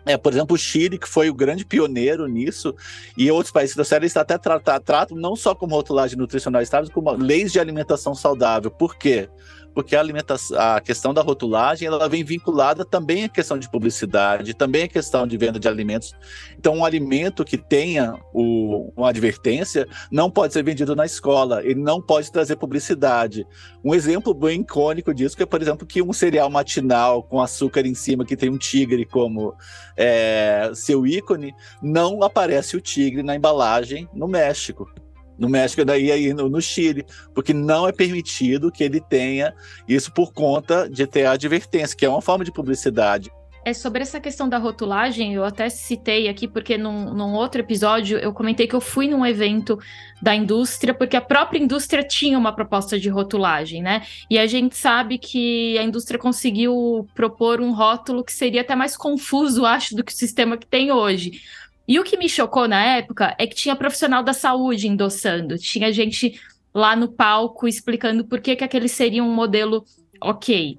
[0.05, 2.75] é, por exemplo, o Chile, que foi o grande pioneiro nisso,
[3.17, 7.11] e outros países da série está até tratam, não só como rotulagem nutricional estável, como
[7.11, 8.69] leis de alimentação saudável.
[8.69, 9.29] Por quê?
[9.75, 14.53] Porque a alimentação, a questão da rotulagem, ela vem vinculada também à questão de publicidade,
[14.53, 16.13] também à questão de venda de alimentos.
[16.57, 21.81] Então, um alimento que tenha o, uma advertência não pode ser vendido na escola, ele
[21.81, 23.45] não pode trazer publicidade.
[23.83, 27.93] Um exemplo bem icônico disso é, por exemplo, que um cereal matinal com açúcar em
[27.93, 29.53] cima que tem um tigre como
[29.97, 31.53] é, seu ícone,
[31.83, 34.89] não aparece o tigre na embalagem no México
[35.37, 39.53] no México daí aí no, no, Chile, porque não é permitido que ele tenha
[39.87, 43.29] isso por conta de ter a advertência, que é uma forma de publicidade.
[43.67, 48.19] É sobre essa questão da rotulagem, eu até citei aqui, porque num, num outro episódio
[48.19, 49.79] eu comentei que eu fui num evento
[50.21, 54.03] da indústria, porque a própria indústria tinha uma proposta de rotulagem, né?
[54.29, 58.95] E a gente sabe que a indústria conseguiu propor um rótulo que seria até mais
[58.95, 61.41] confuso, acho, do que o sistema que tem hoje
[61.87, 65.91] e o que me chocou na época é que tinha profissional da saúde endossando, tinha
[65.91, 66.39] gente
[66.73, 69.85] lá no palco explicando por que, que aquele seria um modelo
[70.21, 70.77] ok.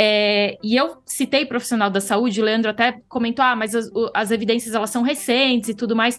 [0.00, 4.30] É, e eu citei profissional da saúde, o Leandro até comentou: ah, mas as, as
[4.30, 6.18] evidências elas são recentes e tudo mais.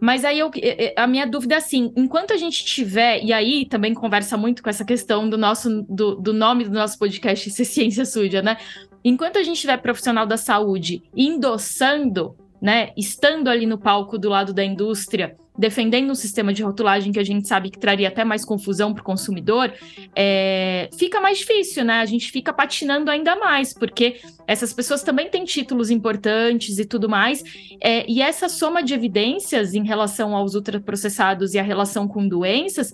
[0.00, 0.50] Mas aí eu,
[0.96, 4.70] a minha dúvida é assim: enquanto a gente tiver, e aí também conversa muito com
[4.70, 8.56] essa questão do nosso do, do nome do nosso podcast ser Ciência Suja, né?
[9.04, 14.52] Enquanto a gente tiver profissional da saúde endossando né, estando ali no palco do lado
[14.52, 18.44] da indústria, defendendo um sistema de rotulagem que a gente sabe que traria até mais
[18.44, 19.72] confusão para o consumidor,
[20.16, 22.00] é, fica mais difícil, né?
[22.00, 27.08] A gente fica patinando ainda mais, porque essas pessoas também têm títulos importantes e tudo
[27.08, 27.42] mais,
[27.80, 32.92] é, e essa soma de evidências em relação aos ultraprocessados e a relação com doenças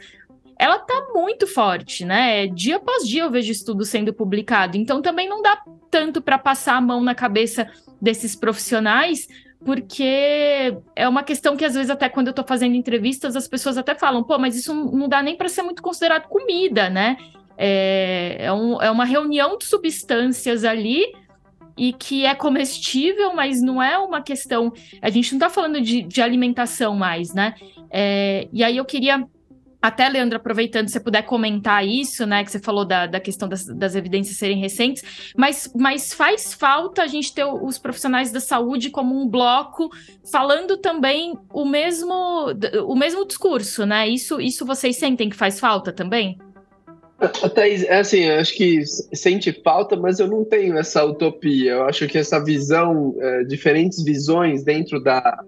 [0.59, 2.47] ela tá muito forte, né?
[2.47, 6.77] Dia após dia eu vejo estudo sendo publicado, então também não dá tanto para passar
[6.77, 9.29] a mão na cabeça desses profissionais,
[9.65, 13.77] porque é uma questão que às vezes até quando eu estou fazendo entrevistas as pessoas
[13.79, 17.17] até falam, pô, mas isso não dá nem para ser muito considerado comida, né?
[17.59, 21.05] É, é, um, é uma reunião de substâncias ali
[21.77, 24.73] e que é comestível, mas não é uma questão.
[25.01, 27.55] A gente não está falando de, de, alimentação mais, né?
[27.91, 29.27] É, e aí eu queria
[29.81, 32.43] até, Leandro, aproveitando, se você puder comentar isso, né?
[32.45, 37.03] Que você falou da, da questão das, das, evidências serem recentes, mas, mas faz falta
[37.03, 39.91] a gente ter os profissionais da saúde como um bloco
[40.31, 42.47] falando também o mesmo,
[42.87, 44.09] o mesmo discurso, né?
[44.09, 46.39] Isso, isso vocês sentem que faz falta também?
[47.19, 51.73] Até é assim, acho que sente falta, mas eu não tenho essa utopia.
[51.73, 55.43] Eu acho que essa visão, é, diferentes visões dentro da,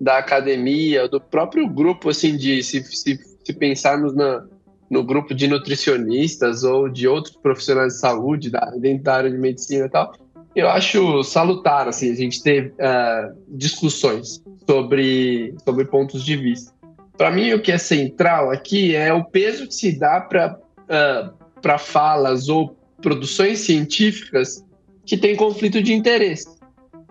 [0.00, 4.44] da academia, do próprio grupo, assim, de se, se se pensarmos na,
[4.90, 9.38] no grupo de nutricionistas ou de outros profissionais de saúde, da, dentro da área de
[9.38, 10.12] medicina e tal,
[10.54, 16.72] eu acho salutar assim, a gente ter uh, discussões sobre, sobre pontos de vista.
[17.16, 21.78] Para mim, o que é central aqui é o peso que se dá para uh,
[21.78, 24.64] falas ou produções científicas
[25.04, 26.48] que têm conflito de interesse.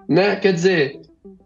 [0.07, 0.35] Né?
[0.35, 1.01] Quer dizer,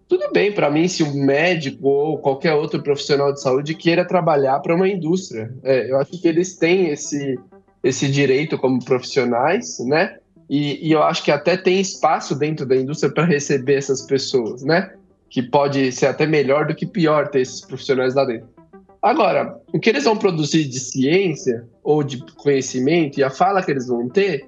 [0.08, 4.60] tudo bem para mim se um médico ou qualquer outro profissional de saúde queira trabalhar
[4.60, 5.52] para uma indústria.
[5.64, 7.40] É, eu acho que eles têm esse,
[7.84, 10.18] esse direito como profissionais, né?
[10.48, 14.64] E, e eu acho que até tem espaço dentro da indústria para receber essas pessoas,
[14.64, 14.94] né?
[15.28, 18.48] Que pode ser até melhor do que pior ter esses profissionais lá dentro.
[19.02, 23.72] Agora, o que eles vão produzir de ciência ou de conhecimento e a fala que
[23.72, 24.48] eles vão ter,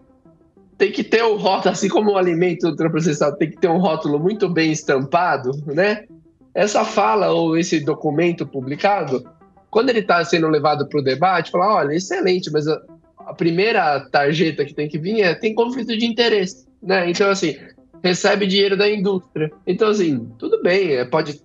[0.78, 4.20] tem que ter um rótulo, assim como o alimento ultraprocessado tem que ter um rótulo
[4.20, 6.06] muito bem estampado, né?
[6.54, 9.24] Essa fala ou esse documento publicado,
[9.70, 12.82] quando ele está sendo levado para o debate, fala, olha, excelente, mas a,
[13.20, 17.10] a, primeira tarjeta que tem que vir é tem conflito de interesse, né?
[17.10, 17.56] Então, assim,
[18.04, 19.52] recebe dinheiro da indústria.
[19.66, 21.42] Então, assim, tudo bem, é, pode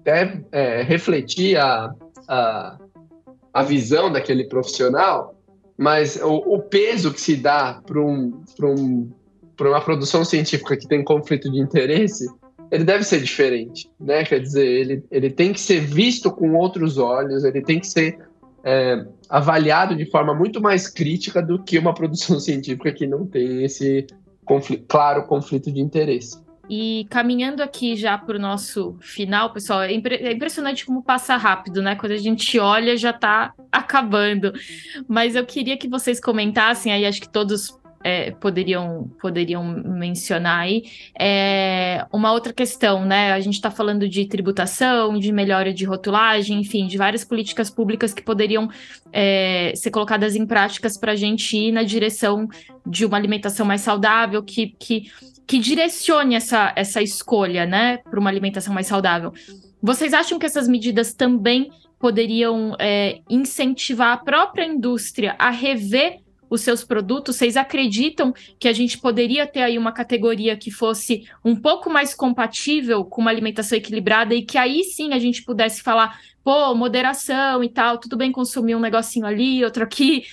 [0.00, 1.94] até é, refletir a,
[2.28, 2.78] a,
[3.52, 5.33] a visão daquele profissional,
[5.76, 9.10] mas o, o peso que se dá para um, um,
[9.60, 12.26] uma produção científica que tem conflito de interesse,
[12.70, 14.24] ele deve ser diferente, né?
[14.24, 18.18] Quer dizer, ele, ele tem que ser visto com outros olhos, ele tem que ser
[18.64, 23.64] é, avaliado de forma muito mais crítica do que uma produção científica que não tem
[23.64, 24.06] esse
[24.44, 26.38] conflito, claro conflito de interesse.
[26.68, 31.36] E caminhando aqui já para o nosso final, pessoal, é, impre é, impressionante como passa
[31.36, 31.94] rápido, né?
[31.94, 34.52] Quando a gente olha, já está acabando.
[35.08, 40.84] Mas eu queria que vocês comentassem, aí acho que todos é, poderiam, poderiam mencionar aí.
[41.18, 43.32] É, uma outra questão, né?
[43.32, 48.12] A gente está falando de tributação, de melhora de rotulagem, enfim, de várias políticas públicas
[48.12, 48.68] que poderiam
[49.10, 52.46] é, ser colocadas em práticas para a gente ir na direção
[52.86, 55.10] de uma alimentação mais saudável, que, que
[55.46, 59.32] que direcione essa, essa escolha, né, para uma alimentação mais saudável.
[59.82, 66.62] Vocês acham que essas medidas também poderiam é, incentivar a própria indústria a rever os
[66.62, 67.36] seus produtos?
[67.36, 72.14] Vocês acreditam que a gente poderia ter aí uma categoria que fosse um pouco mais
[72.14, 77.62] compatível com uma alimentação equilibrada e que aí sim a gente pudesse falar, pô, moderação
[77.62, 80.24] e tal, tudo bem consumir um negocinho ali, outro aqui.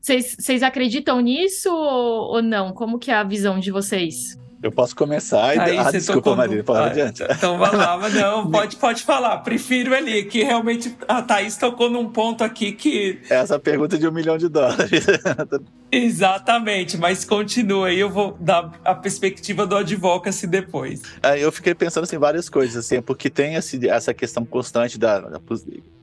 [0.00, 2.72] Vocês acreditam nisso ou, ou não?
[2.72, 4.38] Como que é a visão de vocês?
[4.62, 5.58] Eu posso começar.
[5.58, 7.22] Aí, ah, desculpa, Maria, pode ah, adiante.
[7.30, 9.38] Então vai lá, mas não, pode, pode falar.
[9.38, 13.18] Prefiro ali, que realmente a Thaís tocou num ponto aqui que.
[13.30, 15.06] Essa pergunta de um milhão de dólares.
[15.90, 21.02] Exatamente, mas continua aí, eu vou dar a perspectiva do advocacy depois.
[21.22, 25.20] É, eu fiquei pensando assim, várias coisas, assim, porque tem esse, essa questão constante da,
[25.20, 25.40] da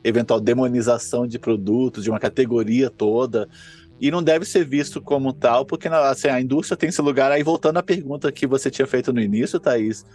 [0.03, 3.47] eventual demonização de produtos, de uma categoria toda
[3.99, 7.31] e não deve ser visto como tal, porque assim, a indústria tem esse lugar.
[7.31, 10.05] Aí, voltando à pergunta que você tinha feito no início, Thaís,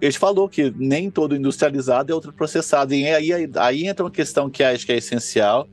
[0.00, 2.94] a gente falou que nem todo industrializado é ultraprocessado.
[2.94, 5.68] E aí, aí, aí entra uma questão que acho que é essencial,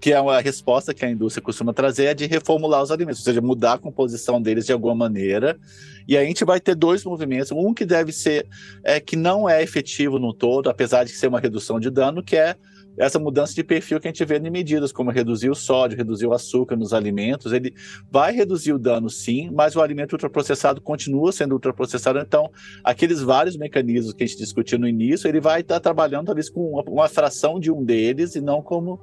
[0.00, 3.24] que é uma resposta que a indústria costuma trazer, é de reformular os alimentos, ou
[3.24, 5.58] seja, mudar a composição deles de alguma maneira.
[6.06, 8.46] E aí a gente vai ter dois movimentos, um que deve ser,
[8.82, 12.36] é, que não é efetivo no todo, apesar de ser uma redução de dano, que
[12.36, 12.56] é
[12.96, 16.26] essa mudança de perfil que a gente vê em medidas como reduzir o sódio, reduzir
[16.26, 17.74] o açúcar nos alimentos, ele
[18.10, 22.50] vai reduzir o dano sim, mas o alimento ultraprocessado continua sendo ultraprocessado, então
[22.82, 26.72] aqueles vários mecanismos que a gente discutiu no início, ele vai estar trabalhando talvez com
[26.72, 29.00] uma, uma fração de um deles e não como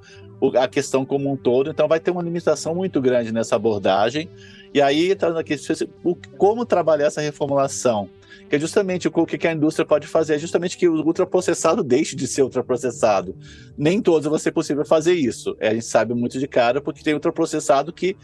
[0.56, 4.30] a questão como um todo, então vai ter uma limitação muito grande nessa abordagem.
[4.74, 5.56] E aí, entrando aqui,
[6.38, 8.10] como trabalhar essa reformulação?
[8.52, 12.18] que é justamente o que a indústria pode fazer, é justamente que o ultraprocessado deixe
[12.18, 13.34] de ser ultraprocessado.
[13.78, 15.56] Nem todos vai ser possível fazer isso.
[15.62, 18.18] A gente sabe muito de cara, porque tem ultraprocessado que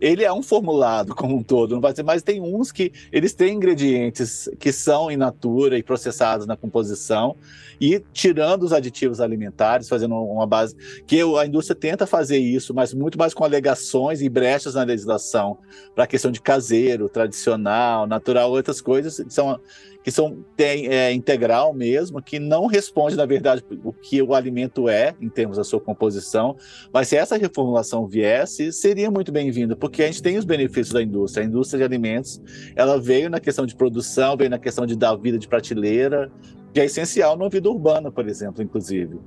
[0.00, 3.32] ele é um formulado como um todo, não vai ser, mas tem uns que eles
[3.32, 7.36] têm ingredientes que são in natura e processados na composição
[7.80, 10.74] e tirando os aditivos alimentares, fazendo uma base
[11.06, 15.58] que a indústria tenta fazer isso, mas muito mais com alegações e brechas na legislação
[15.94, 19.60] para a questão de caseiro, tradicional, natural, outras coisas são
[20.08, 24.88] que são tem, é, integral mesmo, que não responde, na verdade, o que o alimento
[24.88, 26.56] é, em termos da sua composição.
[26.90, 31.02] Mas se essa reformulação viesse, seria muito bem-vindo, porque a gente tem os benefícios da
[31.02, 31.44] indústria.
[31.44, 32.40] A indústria de alimentos,
[32.74, 36.32] ela veio na questão de produção, veio na questão de dar vida de prateleira,
[36.72, 39.18] que é essencial na vida urbana, por exemplo, inclusive.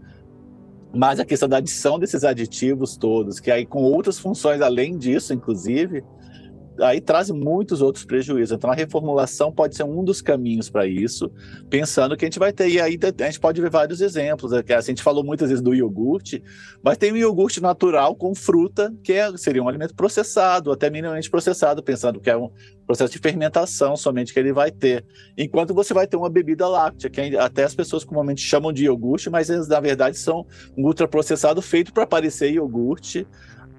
[0.91, 5.31] Mas a questão da adição desses aditivos todos, que aí com outras funções além disso,
[5.31, 6.03] inclusive,
[6.79, 8.55] aí traz muitos outros prejuízos.
[8.55, 11.31] Então, a reformulação pode ser um dos caminhos para isso,
[11.69, 14.51] pensando que a gente vai ter, e aí a gente pode ver vários exemplos.
[14.51, 14.63] Né?
[14.69, 16.41] A gente falou muitas vezes do iogurte,
[16.83, 21.29] mas tem o iogurte natural com fruta, que é, seria um alimento processado, até minimamente
[21.29, 22.49] processado, pensando que é um
[22.85, 25.05] processo de fermentação somente que ele vai ter.
[25.37, 29.29] Enquanto você vai ter uma bebida láctea, que até as pessoas comumente chamam de iogurte,
[29.29, 30.45] mas eles, na verdade, são
[30.77, 33.25] um ultraprocessado feito para parecer iogurte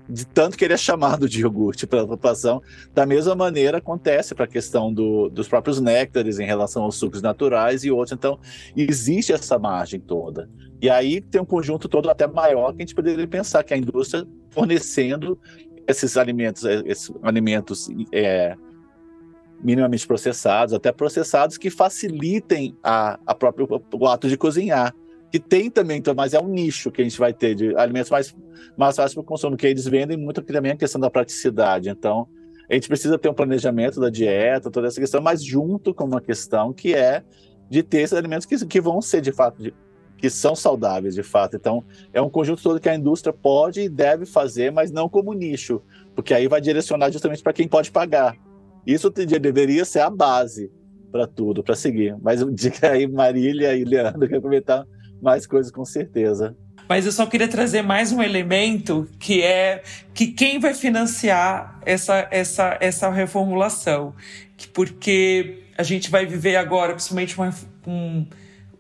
[0.09, 2.63] de tanto que ele é chamado de iogurte pela população.
[2.95, 7.23] Da mesma maneira acontece para a questão do, dos próprios néctares em relação aos sucos
[7.23, 8.13] naturais e outros.
[8.13, 8.39] Então,
[8.77, 10.49] existe essa margem toda.
[10.81, 13.77] E aí tem um conjunto todo até maior que a gente poderia pensar que a
[13.77, 15.39] indústria fornecendo
[15.87, 18.57] esses alimentos, eh, esses alimentos é,
[19.63, 24.95] minimamente processados, até processados que facilitem a, a próprio, o ato de cozinhar
[25.33, 28.11] que tem também, então, mas é um nicho que a gente vai ter de alimentos
[28.11, 28.37] mais,
[28.77, 31.89] mais fáceis para o consumo, que eles vendem muito aqui também a questão da praticidade.
[31.89, 32.29] Então,
[32.71, 36.21] a gente precisa ter um planejamento da dieta, toda essa questão, mas junto com uma
[36.21, 37.23] questão que é
[37.71, 39.75] de ter esses alimentos que, que vão ser de fato, de,
[40.19, 41.57] que são saudáveis de fato.
[41.57, 45.33] Então, é um conjunto todo que a indústria pode e deve fazer, mas não como
[45.33, 45.81] nicho,
[46.15, 48.37] porque aí vai direcionar justamente para quem pode pagar.
[48.87, 50.71] Isso deveria ser a base
[51.11, 52.19] para tudo, para seguir.
[52.21, 54.87] Mas diga aí, Marília e Leandro, quer comentar
[55.23, 56.57] mais coisas com certeza.
[56.89, 62.29] Mas eu só queria trazer mais um elemento que é que quem vai financiar essa,
[62.31, 64.15] essa, essa reformulação.
[64.75, 67.55] Porque a gente vai viver agora, principalmente uma,
[67.87, 68.27] um,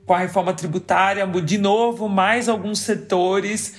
[0.04, 3.74] com a reforma tributária, de novo, mais alguns setores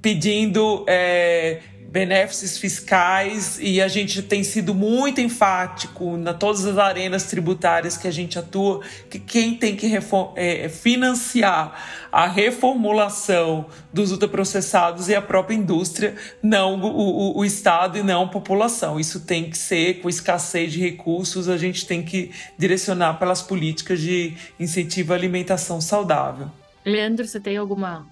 [0.00, 1.60] pedindo é,
[1.94, 8.08] benefícios fiscais e a gente tem sido muito enfático na todas as arenas tributárias que
[8.08, 9.86] a gente atua que quem tem que
[10.34, 17.96] é, financiar a reformulação dos ultraprocessados é a própria indústria, não o, o, o Estado
[17.96, 18.98] e não a população.
[18.98, 24.00] Isso tem que ser com escassez de recursos, a gente tem que direcionar pelas políticas
[24.00, 26.50] de incentivo à alimentação saudável.
[26.84, 28.04] Leandro, você tem alguma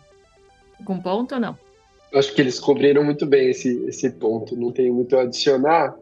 [0.79, 1.72] algum ponto ou não?
[2.15, 5.97] Acho que eles cobriram muito bem esse, esse ponto, não tem muito a adicionar.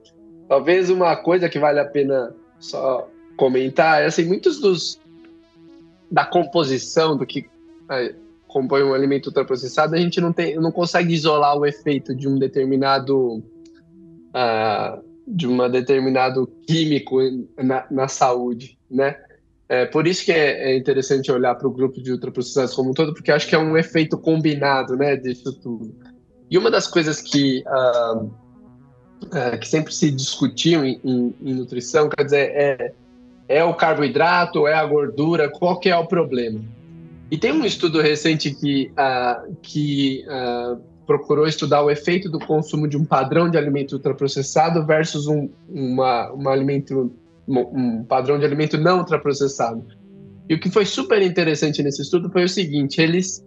[0.49, 5.01] Talvez uma coisa que vale a pena só comentar é assim, muitos dos
[6.11, 7.47] da composição do que
[7.91, 8.15] é,
[8.49, 12.37] compõe um alimento ultraprocessado, a gente não tem, não consegue isolar o efeito de um
[12.37, 13.37] determinado
[14.35, 17.19] uh, de uma determinado químico
[17.57, 19.17] na, na saúde, né?
[19.71, 22.93] É, por isso que é, é interessante olhar para o grupo de ultraprocessados como um
[22.93, 25.95] todo, porque acho que é um efeito combinado, né, disso tudo.
[26.51, 32.09] E uma das coisas que, uh, uh, que sempre se discutiu em, em, em, nutrição,
[32.09, 32.93] quer dizer, é,
[33.47, 36.61] é o carboidrato, é a gordura, qual que é o problema?
[37.31, 40.25] E tem um estudo recente que, uh, que
[41.07, 46.33] procurou estudar o efeito do consumo de um padrão de alimento ultraprocessado versus um, uma,
[46.33, 47.13] um alimento
[47.59, 49.85] um padrão de alimento não ultraprocessado.
[50.49, 53.45] E o que foi super interessante nesse estudo foi o seguinte: eles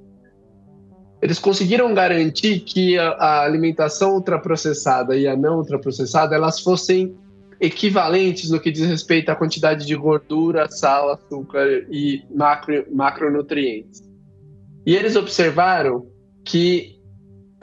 [1.22, 7.16] eles conseguiram garantir que a, a alimentação ultraprocessada e a não ultraprocessada elas fossem
[7.62, 14.04] equivalentes no que diz respeito à quantidade de gordura, sal, açúcar e macro, macronutrientes.
[14.86, 16.06] E eles observaram
[16.44, 17.00] que,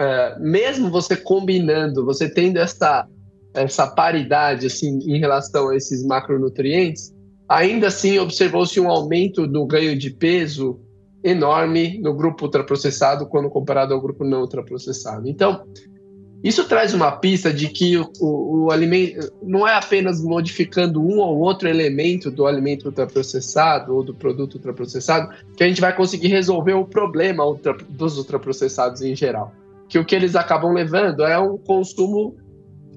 [0.01, 3.07] uh, mesmo você combinando, você tendo essa
[3.55, 7.15] essa paridade assim em relação a esses macronutrientes,
[7.49, 10.81] ainda assim observou-se um aumento no ganho de peso
[11.23, 15.29] enorme no grupo ultraprocessado quando comparado ao grupo não ultraprocessado.
[15.29, 15.65] Então,
[16.43, 21.19] isso traz uma pista de que o, o, o, alimento não é apenas modificando um
[21.19, 26.29] ou outro elemento do alimento ultraprocessado ou do produto ultraprocessado que a gente vai conseguir
[26.29, 29.53] resolver o problema ultra, dos ultraprocessados em geral.
[29.87, 32.35] Que o que eles acabam levando é um consumo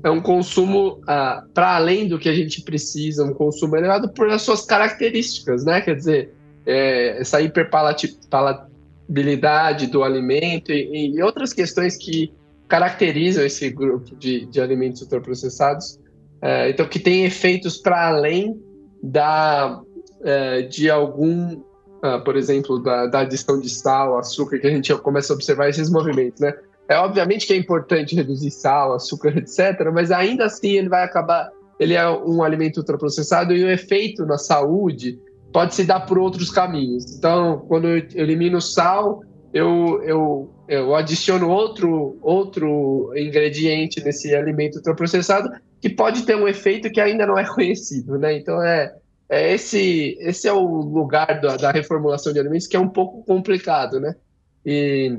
[0.04, 4.30] é um consumo ah, para além do que a gente precisa, um consumo elevado por
[4.30, 5.80] as suas características, né?
[5.80, 6.34] Quer dizer,
[6.66, 12.34] é, essa hiperpalatabilidade do alimento e, e, outras questões que
[12.68, 15.98] caracterizam esse grupo de, de alimentos ultraprocessados,
[16.42, 18.62] é, então que tem efeitos para além
[19.02, 19.82] da
[20.24, 21.62] é, de algum,
[22.02, 25.70] ah, por exemplo, da, da adição de sal, açúcar, que a gente começa a observar
[25.70, 26.54] esses movimentos, né?
[26.94, 31.50] É obviamente que é importante reduzir sal, açúcar, etc., mas ainda assim ele vai acabar.
[31.80, 35.20] Ele é um alimento ultraprocessado e o efeito na saúde
[35.52, 37.18] pode se dar por outros caminhos.
[37.18, 45.50] Então, quando eu elimino sal, eu, eu, eu adiciono outro, outro ingrediente nesse alimento ultraprocessado
[45.82, 48.38] que pode ter um efeito que ainda não é conhecido, né?
[48.38, 48.94] Então, é,
[49.28, 53.24] é esse, esse é o lugar da, da reformulação de alimentos que é um pouco
[53.24, 54.16] complicado, né?
[54.64, 55.18] E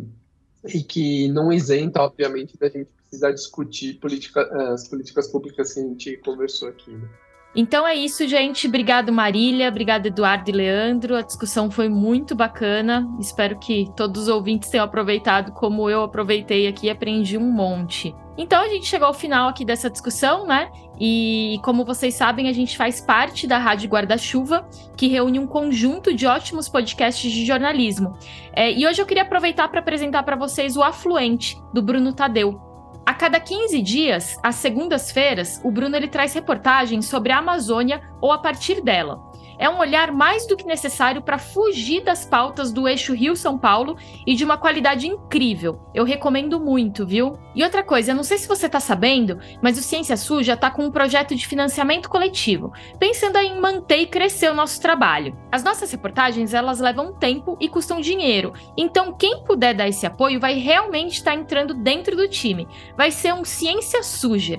[0.66, 4.42] e que não isenta, obviamente, da gente precisar discutir política,
[4.72, 6.90] as políticas públicas que a gente conversou aqui.
[6.90, 7.08] Né?
[7.56, 8.66] Então é isso, gente.
[8.66, 9.68] Obrigado, Marília.
[9.68, 11.14] Obrigado, Eduardo e Leandro.
[11.14, 13.08] A discussão foi muito bacana.
[13.20, 18.14] Espero que todos os ouvintes tenham aproveitado como eu aproveitei aqui e aprendi um monte.
[18.36, 20.68] Então a gente chegou ao final aqui dessa discussão, né?
[20.98, 26.12] E como vocês sabem, a gente faz parte da Rádio Guarda-Chuva, que reúne um conjunto
[26.12, 28.18] de ótimos podcasts de jornalismo.
[28.52, 32.63] É, e hoje eu queria aproveitar para apresentar para vocês o Afluente, do Bruno Tadeu.
[33.06, 38.32] A cada 15 dias, às segundas-feiras, o Bruno ele traz reportagens sobre a Amazônia ou
[38.32, 39.20] a partir dela.
[39.58, 43.96] É um olhar mais do que necessário para fugir das pautas do eixo Rio-São Paulo
[44.26, 45.80] e de uma qualidade incrível.
[45.94, 47.38] Eu recomendo muito, viu?
[47.54, 50.70] E outra coisa, eu não sei se você está sabendo, mas o Ciência Suja está
[50.70, 55.36] com um projeto de financiamento coletivo, pensando em manter e crescer o nosso trabalho.
[55.52, 60.40] As nossas reportagens, elas levam tempo e custam dinheiro, então quem puder dar esse apoio
[60.40, 62.66] vai realmente estar tá entrando dentro do time.
[62.96, 64.58] Vai ser um Ciência Suja.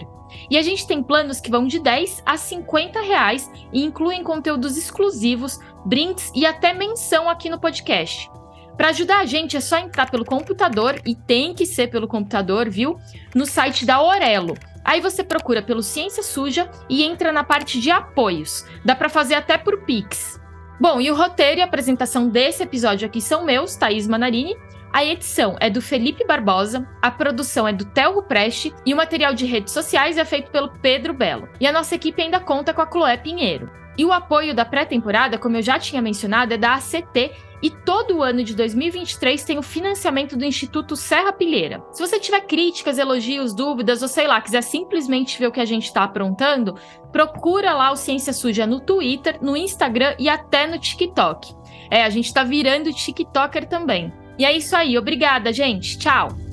[0.49, 4.77] E a gente tem planos que vão de 10 a 50 reais e incluem conteúdos
[4.77, 8.29] exclusivos, brindes e até menção aqui no podcast.
[8.77, 12.69] Para ajudar a gente é só entrar pelo computador, e tem que ser pelo computador,
[12.69, 12.99] viu?
[13.33, 14.55] No site da Orelo.
[14.83, 18.65] Aí você procura pelo Ciência Suja e entra na parte de apoios.
[18.83, 20.39] Dá para fazer até por Pix.
[20.79, 24.55] Bom, e o roteiro e a apresentação desse episódio aqui são meus, Thaís Manarini,
[24.95, 29.33] a edição é do Felipe Barbosa, a produção é do Telro Preste e o material
[29.33, 31.49] de redes sociais é feito pelo Pedro Belo.
[31.59, 33.69] E a nossa equipe ainda conta com a Chloé Pinheiro.
[33.97, 37.29] E o apoio da pré-temporada, como eu já tinha mencionado, é da ACT
[37.61, 41.83] e todo ano de 2023 tem o financiamento do Instituto Serra Pilheira.
[41.91, 45.65] Se você tiver críticas, elogios, dúvidas ou sei lá, quiser simplesmente ver o que a
[45.65, 46.73] gente está aprontando,
[47.11, 51.53] procura lá o Ciência Suja no Twitter, no Instagram e até no TikTok.
[51.91, 54.23] É, a gente está virando TikToker também.
[54.37, 54.97] E é isso aí.
[54.97, 55.97] Obrigada, gente.
[55.97, 56.44] Tchau.